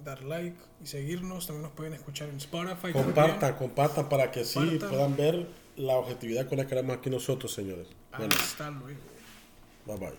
dar 0.03 0.21
like 0.23 0.57
y 0.83 0.87
seguirnos. 0.87 1.47
También 1.47 1.63
nos 1.63 1.71
pueden 1.71 1.93
escuchar 1.93 2.29
en 2.29 2.37
Spotify. 2.37 2.93
también. 2.93 3.05
Compartan, 3.05 3.55
compartan 3.55 4.09
para 4.09 4.31
que 4.31 4.43
sí 4.43 4.59
Compartan. 4.59 4.89
puedan 4.89 5.15
ver 5.15 5.47
la 5.77 5.95
objetividad 5.95 6.47
con 6.47 6.57
la 6.57 6.67
que 6.67 6.73
haremos 6.73 6.97
aquí 6.97 7.09
nosotros, 7.09 7.53
señores. 7.53 7.87
Bueno, 8.17 8.35
Hasta 8.39 8.69
luego. 8.69 8.99
bye 9.85 9.97
bye. 9.97 10.17